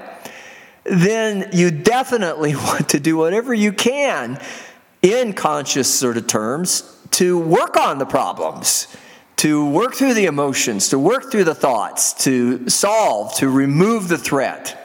then 0.84 1.50
you 1.52 1.72
definitely 1.72 2.56
want 2.56 2.90
to 2.90 3.00
do 3.00 3.18
whatever 3.18 3.54
you 3.54 3.74
can 3.74 4.40
in 5.02 5.34
conscious 5.34 5.92
sort 5.94 6.18
of 6.18 6.28
terms 6.28 6.90
to 7.12 7.38
work 7.40 7.76
on 7.76 7.98
the 7.98 8.06
problems, 8.06 8.88
to 9.38 9.68
work 9.70 9.96
through 9.96 10.14
the 10.14 10.26
emotions, 10.26 10.90
to 10.90 11.00
work 11.00 11.32
through 11.32 11.44
the 11.44 11.56
thoughts, 11.56 12.14
to 12.14 12.70
solve, 12.70 13.36
to 13.36 13.50
remove 13.50 14.08
the 14.08 14.18
threat 14.18 14.83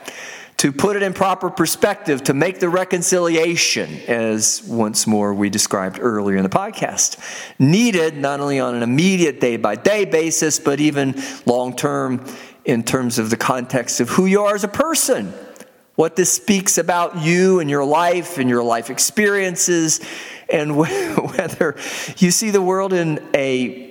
to 0.59 0.73
put 0.73 0.97
it 0.97 1.05
in 1.05 1.15
proper 1.15 1.51
perspective, 1.51 2.25
to 2.25 2.35
make 2.35 2.59
the 2.59 2.69
reconciliation, 2.69 4.01
as 4.09 4.61
once 4.67 5.07
more 5.07 5.33
we 5.33 5.49
described 5.49 5.99
earlier 6.01 6.37
in 6.37 6.43
the 6.43 6.49
podcast, 6.49 7.17
needed 7.61 8.17
not 8.17 8.41
only 8.41 8.59
on 8.59 8.75
an 8.75 8.83
immediate 8.83 9.41
day 9.41 9.57
by 9.57 9.77
day 9.77 10.05
basis, 10.05 10.59
but 10.59 10.81
even 10.81 11.15
long 11.47 11.77
term 11.77 12.25
in 12.65 12.83
terms 12.83 13.19
of 13.21 13.31
the 13.31 13.37
context 13.37 14.01
of 14.01 14.09
who 14.11 14.27
you 14.27 14.43
are 14.43 14.55
as 14.55 14.65
a 14.65 14.69
person. 14.69 15.33
What 15.95 16.17
this 16.17 16.33
speaks 16.33 16.77
about 16.77 17.19
you 17.19 17.61
and 17.61 17.71
your 17.71 17.85
life 17.85 18.39
and 18.39 18.51
your 18.51 18.63
life 18.63 18.91
experiences, 18.91 20.01
and 20.53 20.77
whether 20.77 21.77
you 22.17 22.33
see 22.33 22.51
the 22.51 22.63
world 22.63 22.93
in 22.93 23.25
a 23.33 23.88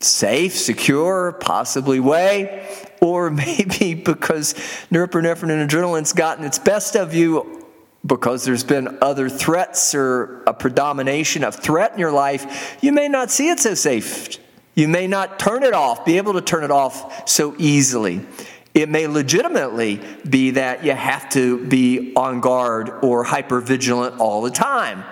safe, 0.00 0.56
secure, 0.56 1.32
possibly 1.32 2.00
way, 2.00 2.66
or 3.00 3.30
maybe 3.30 3.94
because 3.94 4.54
norepinephrine 4.90 5.50
and 5.50 5.70
adrenaline's 5.70 6.12
gotten 6.12 6.44
its 6.44 6.58
best 6.58 6.96
of 6.96 7.14
you 7.14 7.60
because 8.04 8.44
there's 8.44 8.64
been 8.64 8.98
other 9.02 9.28
threats 9.28 9.94
or 9.94 10.42
a 10.46 10.54
predomination 10.54 11.44
of 11.44 11.54
threat 11.54 11.92
in 11.92 11.98
your 11.98 12.12
life, 12.12 12.78
you 12.80 12.92
may 12.92 13.08
not 13.08 13.30
see 13.30 13.50
it 13.50 13.60
so 13.60 13.74
safe. 13.74 14.38
You 14.74 14.88
may 14.88 15.06
not 15.06 15.38
turn 15.38 15.62
it 15.62 15.74
off, 15.74 16.04
be 16.04 16.16
able 16.16 16.32
to 16.34 16.40
turn 16.40 16.64
it 16.64 16.70
off 16.70 17.28
so 17.28 17.54
easily. 17.58 18.24
It 18.72 18.88
may 18.88 19.06
legitimately 19.06 20.00
be 20.28 20.52
that 20.52 20.84
you 20.84 20.92
have 20.92 21.28
to 21.30 21.66
be 21.66 22.14
on 22.14 22.40
guard 22.40 22.88
or 23.02 23.24
hyper 23.24 23.60
vigilant 23.60 24.20
all 24.20 24.42
the 24.42 24.50
time. 24.50 25.04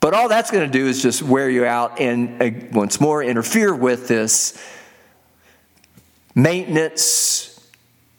But 0.00 0.14
all 0.14 0.28
that's 0.28 0.50
going 0.50 0.70
to 0.70 0.78
do 0.78 0.86
is 0.86 1.02
just 1.02 1.22
wear 1.22 1.50
you 1.50 1.64
out 1.64 2.00
and 2.00 2.42
uh, 2.42 2.50
once 2.72 3.00
more 3.00 3.22
interfere 3.22 3.74
with 3.74 4.06
this 4.08 4.60
maintenance, 6.34 7.68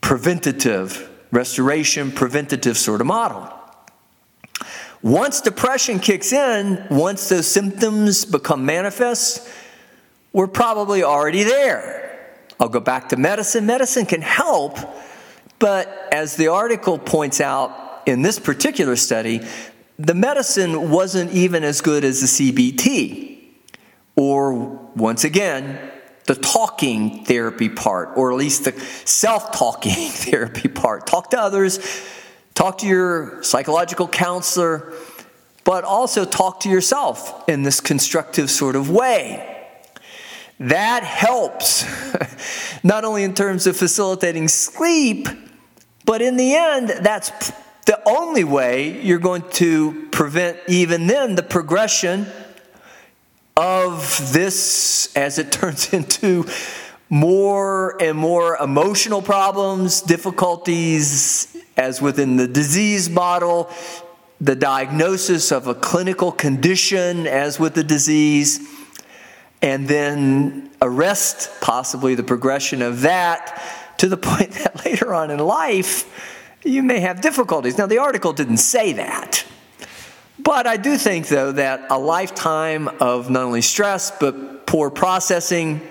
preventative 0.01 1.09
restoration, 1.31 2.11
preventative 2.11 2.77
sort 2.77 3.01
of 3.01 3.07
model. 3.07 3.53
Once 5.01 5.39
depression 5.39 5.99
kicks 5.99 6.33
in, 6.33 6.85
once 6.89 7.29
those 7.29 7.47
symptoms 7.47 8.25
become 8.25 8.65
manifest, 8.65 9.47
we're 10.33 10.47
probably 10.47 11.03
already 11.03 11.43
there. 11.43 12.35
I'll 12.59 12.67
go 12.67 12.81
back 12.81 13.09
to 13.09 13.15
medicine. 13.15 13.65
Medicine 13.65 14.05
can 14.05 14.21
help, 14.21 14.77
but 15.57 16.09
as 16.11 16.35
the 16.35 16.49
article 16.49 16.97
points 16.99 17.39
out 17.39 18.03
in 18.05 18.21
this 18.21 18.37
particular 18.37 18.97
study, 18.97 19.41
the 19.99 20.15
medicine 20.15 20.89
wasn't 20.89 21.31
even 21.33 21.65
as 21.65 21.81
good 21.81 22.05
as 22.05 22.21
the 22.21 22.27
CBT. 22.27 23.37
Or, 24.15 24.53
once 24.95 25.25
again, 25.25 25.77
the 26.25 26.35
talking 26.35 27.25
therapy 27.25 27.69
part, 27.69 28.11
or 28.15 28.31
at 28.31 28.37
least 28.37 28.63
the 28.63 28.71
self 29.05 29.51
talking 29.51 29.93
therapy 30.09 30.69
part. 30.69 31.05
Talk 31.05 31.31
to 31.31 31.39
others, 31.39 31.79
talk 32.55 32.79
to 32.79 32.87
your 32.87 33.43
psychological 33.43 34.07
counselor, 34.07 34.93
but 35.65 35.83
also 35.83 36.23
talk 36.23 36.61
to 36.61 36.69
yourself 36.69 37.47
in 37.49 37.63
this 37.63 37.81
constructive 37.81 38.49
sort 38.49 38.75
of 38.75 38.89
way. 38.89 39.57
That 40.59 41.03
helps, 41.03 41.85
not 42.83 43.05
only 43.05 43.23
in 43.23 43.33
terms 43.33 43.67
of 43.67 43.75
facilitating 43.75 44.47
sleep, 44.47 45.27
but 46.05 46.21
in 46.21 46.37
the 46.37 46.55
end, 46.55 46.89
that's 47.01 47.31
the 47.89 48.07
only 48.07 48.43
way 48.43 49.01
you're 49.01 49.17
going 49.17 49.41
to 49.49 50.07
prevent, 50.11 50.59
even 50.67 51.07
then, 51.07 51.33
the 51.33 51.41
progression 51.41 52.27
of 53.57 54.31
this 54.31 55.11
as 55.15 55.39
it 55.39 55.51
turns 55.59 55.91
into 55.91 56.45
more 57.09 57.99
and 57.99 58.15
more 58.15 58.57
emotional 58.57 59.23
problems, 59.23 60.03
difficulties, 60.03 61.57
as 61.77 61.99
within 61.99 62.37
the 62.37 62.47
disease 62.47 63.09
model, 63.09 63.71
the 64.39 64.55
diagnosis 64.55 65.51
of 65.51 65.65
a 65.65 65.73
clinical 65.73 66.31
condition, 66.31 67.25
as 67.25 67.59
with 67.59 67.73
the 67.73 67.83
disease, 67.83 68.59
and 69.63 69.87
then 69.87 70.69
arrest 70.79 71.49
possibly 71.59 72.13
the 72.13 72.21
progression 72.21 72.83
of 72.83 73.01
that 73.01 73.59
to 73.97 74.07
the 74.07 74.17
point 74.29 74.51
that 74.51 74.85
later 74.85 75.11
on 75.11 75.31
in 75.31 75.39
life 75.39 76.05
you 76.63 76.83
may 76.83 76.99
have 76.99 77.21
difficulties. 77.21 77.77
Now, 77.77 77.85
the 77.85 77.99
article 77.99 78.33
didn't 78.33 78.57
say 78.57 78.93
that. 78.93 79.45
But 80.37 80.67
I 80.67 80.77
do 80.77 80.97
think, 80.97 81.27
though, 81.27 81.51
that 81.53 81.87
a 81.89 81.99
lifetime 81.99 82.87
of 82.99 83.29
not 83.29 83.43
only 83.43 83.61
stress, 83.61 84.11
but 84.11 84.65
poor 84.65 84.89
processing, 84.89 85.81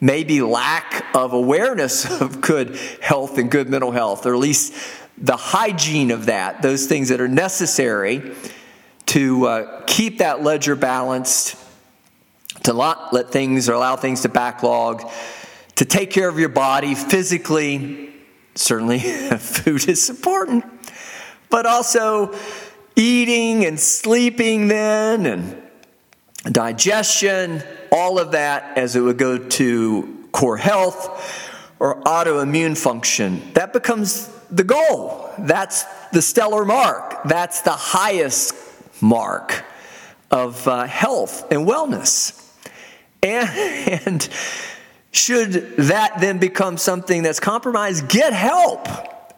maybe 0.00 0.42
lack 0.42 1.04
of 1.14 1.32
awareness 1.32 2.20
of 2.20 2.40
good 2.40 2.78
health 3.00 3.38
and 3.38 3.50
good 3.50 3.68
mental 3.68 3.90
health, 3.90 4.26
or 4.26 4.34
at 4.34 4.40
least 4.40 4.74
the 5.18 5.36
hygiene 5.36 6.10
of 6.10 6.26
that, 6.26 6.62
those 6.62 6.86
things 6.86 7.08
that 7.08 7.20
are 7.20 7.28
necessary 7.28 8.34
to 9.06 9.46
uh, 9.46 9.82
keep 9.86 10.18
that 10.18 10.42
ledger 10.42 10.76
balanced, 10.76 11.56
to 12.64 12.72
not 12.72 13.12
let 13.12 13.30
things 13.30 13.68
or 13.68 13.72
allow 13.72 13.96
things 13.96 14.22
to 14.22 14.28
backlog, 14.28 15.08
to 15.76 15.84
take 15.84 16.10
care 16.10 16.28
of 16.28 16.38
your 16.38 16.48
body 16.48 16.94
physically. 16.94 18.12
Certainly, 18.56 18.98
food 19.38 19.88
is 19.88 20.10
important, 20.10 20.64
but 21.50 21.66
also 21.66 22.34
eating 22.96 23.64
and 23.64 23.78
sleeping 23.78 24.68
then 24.68 25.26
and 25.26 25.62
digestion, 26.50 27.62
all 27.92 28.18
of 28.18 28.32
that 28.32 28.76
as 28.78 28.96
it 28.96 29.00
would 29.00 29.18
go 29.18 29.38
to 29.38 30.28
core 30.32 30.56
health 30.56 31.52
or 31.78 32.02
autoimmune 32.02 32.76
function. 32.76 33.52
That 33.52 33.72
becomes 33.72 34.28
the 34.50 34.64
goal. 34.64 35.30
That's 35.38 35.84
the 36.12 36.22
stellar 36.22 36.64
mark. 36.64 37.24
That's 37.24 37.60
the 37.60 37.72
highest 37.72 38.54
mark 39.02 39.64
of 40.30 40.66
uh, 40.66 40.86
health 40.86 41.50
and 41.52 41.66
wellness. 41.66 42.42
And, 43.22 44.06
and 44.06 44.28
should 45.16 45.76
that 45.76 46.20
then 46.20 46.38
become 46.38 46.78
something 46.78 47.22
that's 47.22 47.40
compromised, 47.40 48.08
get 48.08 48.32
help. 48.32 48.88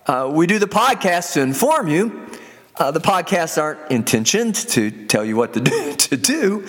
Uh, 0.07 0.31
we 0.33 0.47
do 0.47 0.59
the 0.59 0.67
podcast 0.67 1.35
to 1.35 1.43
inform 1.43 1.89
you 1.89 2.29
uh, 2.79 2.93
the 2.93 3.01
podcasts 3.01 3.61
aren't 3.61 3.91
intentioned 3.91 4.55
to 4.55 4.91
tell 5.07 5.25
you 5.25 5.37
what 5.37 5.53
to 5.55 5.61
do, 5.61 5.95
to 5.95 6.17
do, 6.17 6.67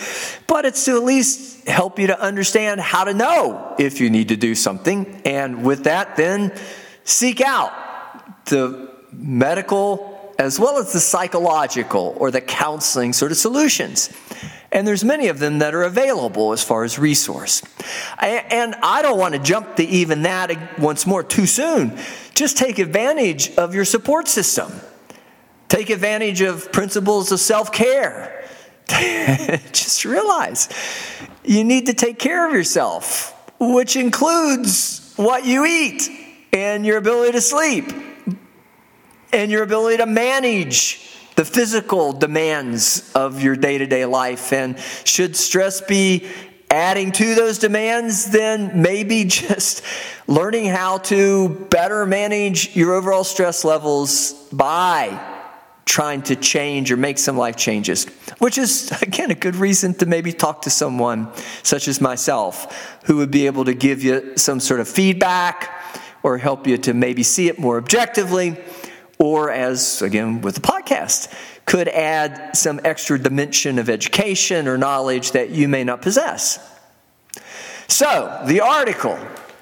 but 0.47 0.65
it's 0.65 0.85
to 0.85 0.95
at 0.95 1.03
least 1.03 1.67
help 1.67 1.99
you 1.99 2.07
to 2.07 2.19
understand 2.19 2.81
how 2.81 3.03
to 3.03 3.13
know 3.13 3.75
if 3.77 4.01
you 4.01 4.09
need 4.09 4.29
to 4.29 4.35
do 4.35 4.55
something. 4.55 5.21
And 5.23 5.63
with 5.63 5.83
that, 5.83 6.15
then 6.15 6.51
seek 7.03 7.41
out 7.41 7.71
the 8.45 8.91
medical 9.11 10.33
as 10.39 10.59
well 10.59 10.77
as 10.77 10.93
the 10.93 10.99
psychological 10.99 12.15
or 12.17 12.31
the 12.31 12.41
counseling 12.41 13.13
sort 13.13 13.31
of 13.31 13.37
solutions. 13.37 14.09
And 14.71 14.87
there's 14.87 15.03
many 15.03 15.29
of 15.29 15.39
them 15.39 15.59
that 15.59 15.73
are 15.73 15.83
available 15.83 16.51
as 16.51 16.63
far 16.63 16.83
as 16.83 16.99
resource. 16.99 17.63
and 18.19 18.75
I 18.83 19.01
don't 19.01 19.17
want 19.17 19.33
to 19.33 19.39
jump 19.39 19.77
to 19.77 19.83
even 19.83 20.21
that 20.23 20.79
once 20.79 21.07
more 21.07 21.23
too 21.23 21.47
soon. 21.47 21.97
Just 22.35 22.57
take 22.57 22.77
advantage 22.77 23.55
of 23.57 23.73
your 23.73 23.85
support 23.85 24.27
system. 24.27 24.71
Take 25.69 25.89
advantage 25.89 26.41
of 26.41 26.71
principles 26.71 27.31
of 27.31 27.39
self 27.39 27.71
care. 27.71 28.43
Just 28.87 30.05
realize 30.05 30.69
you 31.43 31.63
need 31.63 31.87
to 31.87 31.93
take 31.93 32.19
care 32.19 32.47
of 32.47 32.53
yourself, 32.53 33.35
which 33.59 33.95
includes 33.95 35.13
what 35.15 35.45
you 35.45 35.65
eat 35.65 36.09
and 36.53 36.85
your 36.85 36.97
ability 36.97 37.33
to 37.33 37.41
sleep 37.41 37.91
and 39.31 39.51
your 39.51 39.63
ability 39.63 39.97
to 39.97 40.05
manage 40.05 41.08
the 41.39 41.45
physical 41.45 42.11
demands 42.11 43.09
of 43.15 43.41
your 43.41 43.55
day 43.55 43.77
to 43.77 43.87
day 43.87 44.03
life. 44.03 44.51
And 44.51 44.77
should 45.05 45.37
stress 45.37 45.79
be 45.79 46.27
adding 46.69 47.13
to 47.13 47.33
those 47.33 47.59
demands, 47.59 48.25
then 48.25 48.81
maybe 48.81 49.23
just 49.47 49.81
learning 50.27 50.65
how 50.65 50.97
to 50.97 51.47
better 51.69 52.05
manage 52.05 52.75
your 52.75 52.93
overall 52.93 53.23
stress 53.23 53.63
levels 53.63 54.33
by 54.51 55.17
trying 55.85 56.23
to 56.23 56.35
change 56.35 56.91
or 56.91 56.97
make 56.97 57.17
some 57.17 57.37
life 57.37 57.55
changes, 57.55 58.03
which 58.39 58.57
is, 58.57 58.91
again, 59.01 59.31
a 59.31 59.35
good 59.35 59.55
reason 59.55 59.93
to 59.93 60.05
maybe 60.05 60.33
talk 60.33 60.63
to 60.63 60.69
someone 60.69 61.31
such 61.63 61.87
as 61.87 62.01
myself 62.01 62.99
who 63.05 63.15
would 63.15 63.31
be 63.31 63.45
able 63.45 63.63
to 63.63 63.73
give 63.73 64.03
you 64.03 64.35
some 64.35 64.59
sort 64.59 64.81
of 64.81 64.89
feedback 64.89 65.71
or 66.21 66.37
help 66.37 66.67
you 66.67 66.77
to 66.77 66.93
maybe 66.93 67.23
see 67.23 67.47
it 67.47 67.57
more 67.57 67.77
objectively, 67.77 68.57
or 69.19 69.51
as, 69.51 70.01
again, 70.01 70.41
with 70.41 70.55
the 70.55 70.61
podcast, 70.61 71.31
could 71.65 71.87
add 71.87 72.55
some 72.55 72.79
extra 72.83 73.19
dimension 73.19 73.77
of 73.77 73.89
education 73.89 74.67
or 74.67 74.77
knowledge 74.77 75.33
that 75.33 75.49
you 75.49 75.67
may 75.67 75.83
not 75.83 76.01
possess. 76.01 76.57
So, 77.87 78.41
the 78.45 78.61
article, 78.61 79.19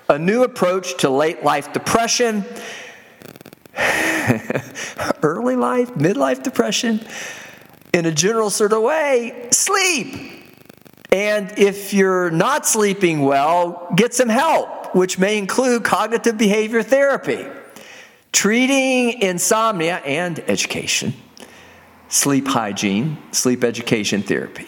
A 0.09 0.17
New 0.19 0.43
Approach 0.43 0.97
to 0.97 1.09
Late 1.09 1.43
Life 1.43 1.73
Depression 1.73 2.45
early 5.23 5.55
life, 5.55 5.93
midlife 5.95 6.43
depression, 6.43 6.99
in 7.93 8.05
a 8.05 8.11
general 8.11 8.49
sort 8.49 8.73
of 8.73 8.81
way, 8.81 9.47
sleep. 9.51 10.43
And 11.11 11.57
if 11.57 11.93
you're 11.93 12.29
not 12.31 12.65
sleeping 12.65 13.21
well, 13.21 13.87
get 13.95 14.13
some 14.13 14.29
help, 14.29 14.93
which 14.93 15.17
may 15.17 15.37
include 15.37 15.83
cognitive 15.83 16.37
behavior 16.37 16.83
therapy, 16.83 17.45
treating 18.37 19.19
insomnia 19.19 19.95
and 20.05 20.37
education, 20.41 21.11
sleep 22.07 22.47
hygiene, 22.47 23.17
sleep 23.31 23.63
education 23.63 24.21
therapy. 24.21 24.67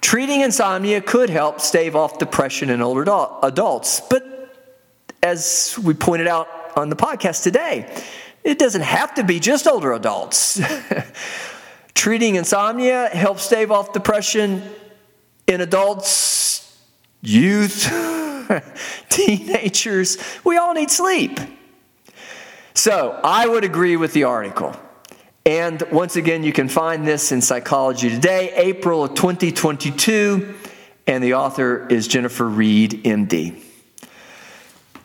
Treating 0.00 0.40
insomnia 0.40 1.00
could 1.00 1.30
help 1.30 1.60
stave 1.60 1.94
off 1.94 2.18
depression 2.18 2.70
in 2.70 2.82
older 2.82 3.02
adults, 3.44 4.00
but 4.10 4.24
as 5.22 5.78
we 5.84 5.94
pointed 5.94 6.26
out 6.26 6.48
on 6.76 6.88
the 6.88 6.96
podcast 6.96 7.44
today. 7.44 7.88
It 8.42 8.58
doesn't 8.58 8.82
have 8.82 9.14
to 9.14 9.22
be 9.22 9.38
just 9.38 9.68
older 9.68 9.92
adults. 9.92 10.60
Treating 11.94 12.34
insomnia 12.34 13.10
helps 13.10 13.44
stave 13.44 13.70
off 13.70 13.92
depression 13.92 14.60
in 15.46 15.60
adults, 15.60 16.76
youth, 17.20 17.88
teenagers. 19.08 20.18
We 20.42 20.56
all 20.56 20.74
need 20.74 20.90
sleep. 20.90 21.38
So 22.74 23.20
I 23.22 23.46
would 23.46 23.64
agree 23.64 23.96
with 23.96 24.12
the 24.12 24.24
article. 24.24 24.74
And 25.44 25.82
once 25.90 26.16
again, 26.16 26.44
you 26.44 26.52
can 26.52 26.68
find 26.68 27.06
this 27.06 27.32
in 27.32 27.42
Psychology 27.42 28.08
Today, 28.08 28.52
April 28.54 29.04
of 29.04 29.14
2022, 29.14 30.54
and 31.06 31.22
the 31.22 31.34
author 31.34 31.86
is 31.88 32.06
Jennifer 32.06 32.48
Reed, 32.48 33.02
MD. 33.04 33.60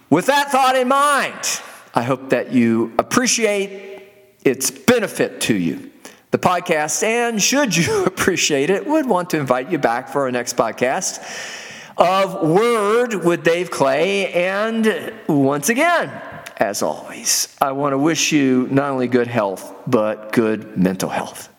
With 0.10 0.28
that 0.28 0.52
thought 0.52 0.76
in 0.76 0.88
mind, 0.88 1.62
I 1.96 2.04
hope 2.04 2.30
that 2.30 2.54
you 2.54 2.94
appreciate 3.00 4.12
its 4.46 4.70
benefit 4.70 5.42
to 5.42 5.56
you, 5.56 5.92
the 6.32 6.38
podcast, 6.38 7.02
and 7.04 7.42
should 7.42 7.76
you 7.76 8.06
appreciate 8.06 8.70
it, 8.70 8.86
would 8.86 9.08
want 9.08 9.32
to 9.32 9.38
invite 9.38 9.72
you 9.72 9.80
back 9.80 10.08
for 10.08 10.22
our 10.22 10.32
next 10.32 10.56
podcast 10.56 11.20
of 11.98 12.48
Word 12.48 13.16
with 13.26 13.44
Dave 13.44 13.72
Clay. 13.72 14.32
And 14.32 15.14
once 15.28 15.70
again, 15.70 16.12
as 16.58 16.82
always, 16.82 17.56
I 17.62 17.72
want 17.72 17.94
to 17.94 17.98
wish 17.98 18.32
you 18.32 18.68
not 18.72 18.90
only 18.90 19.08
good 19.08 19.28
health, 19.28 19.74
but 19.86 20.32
good 20.32 20.78
mental 20.78 21.10
health. 21.10 21.50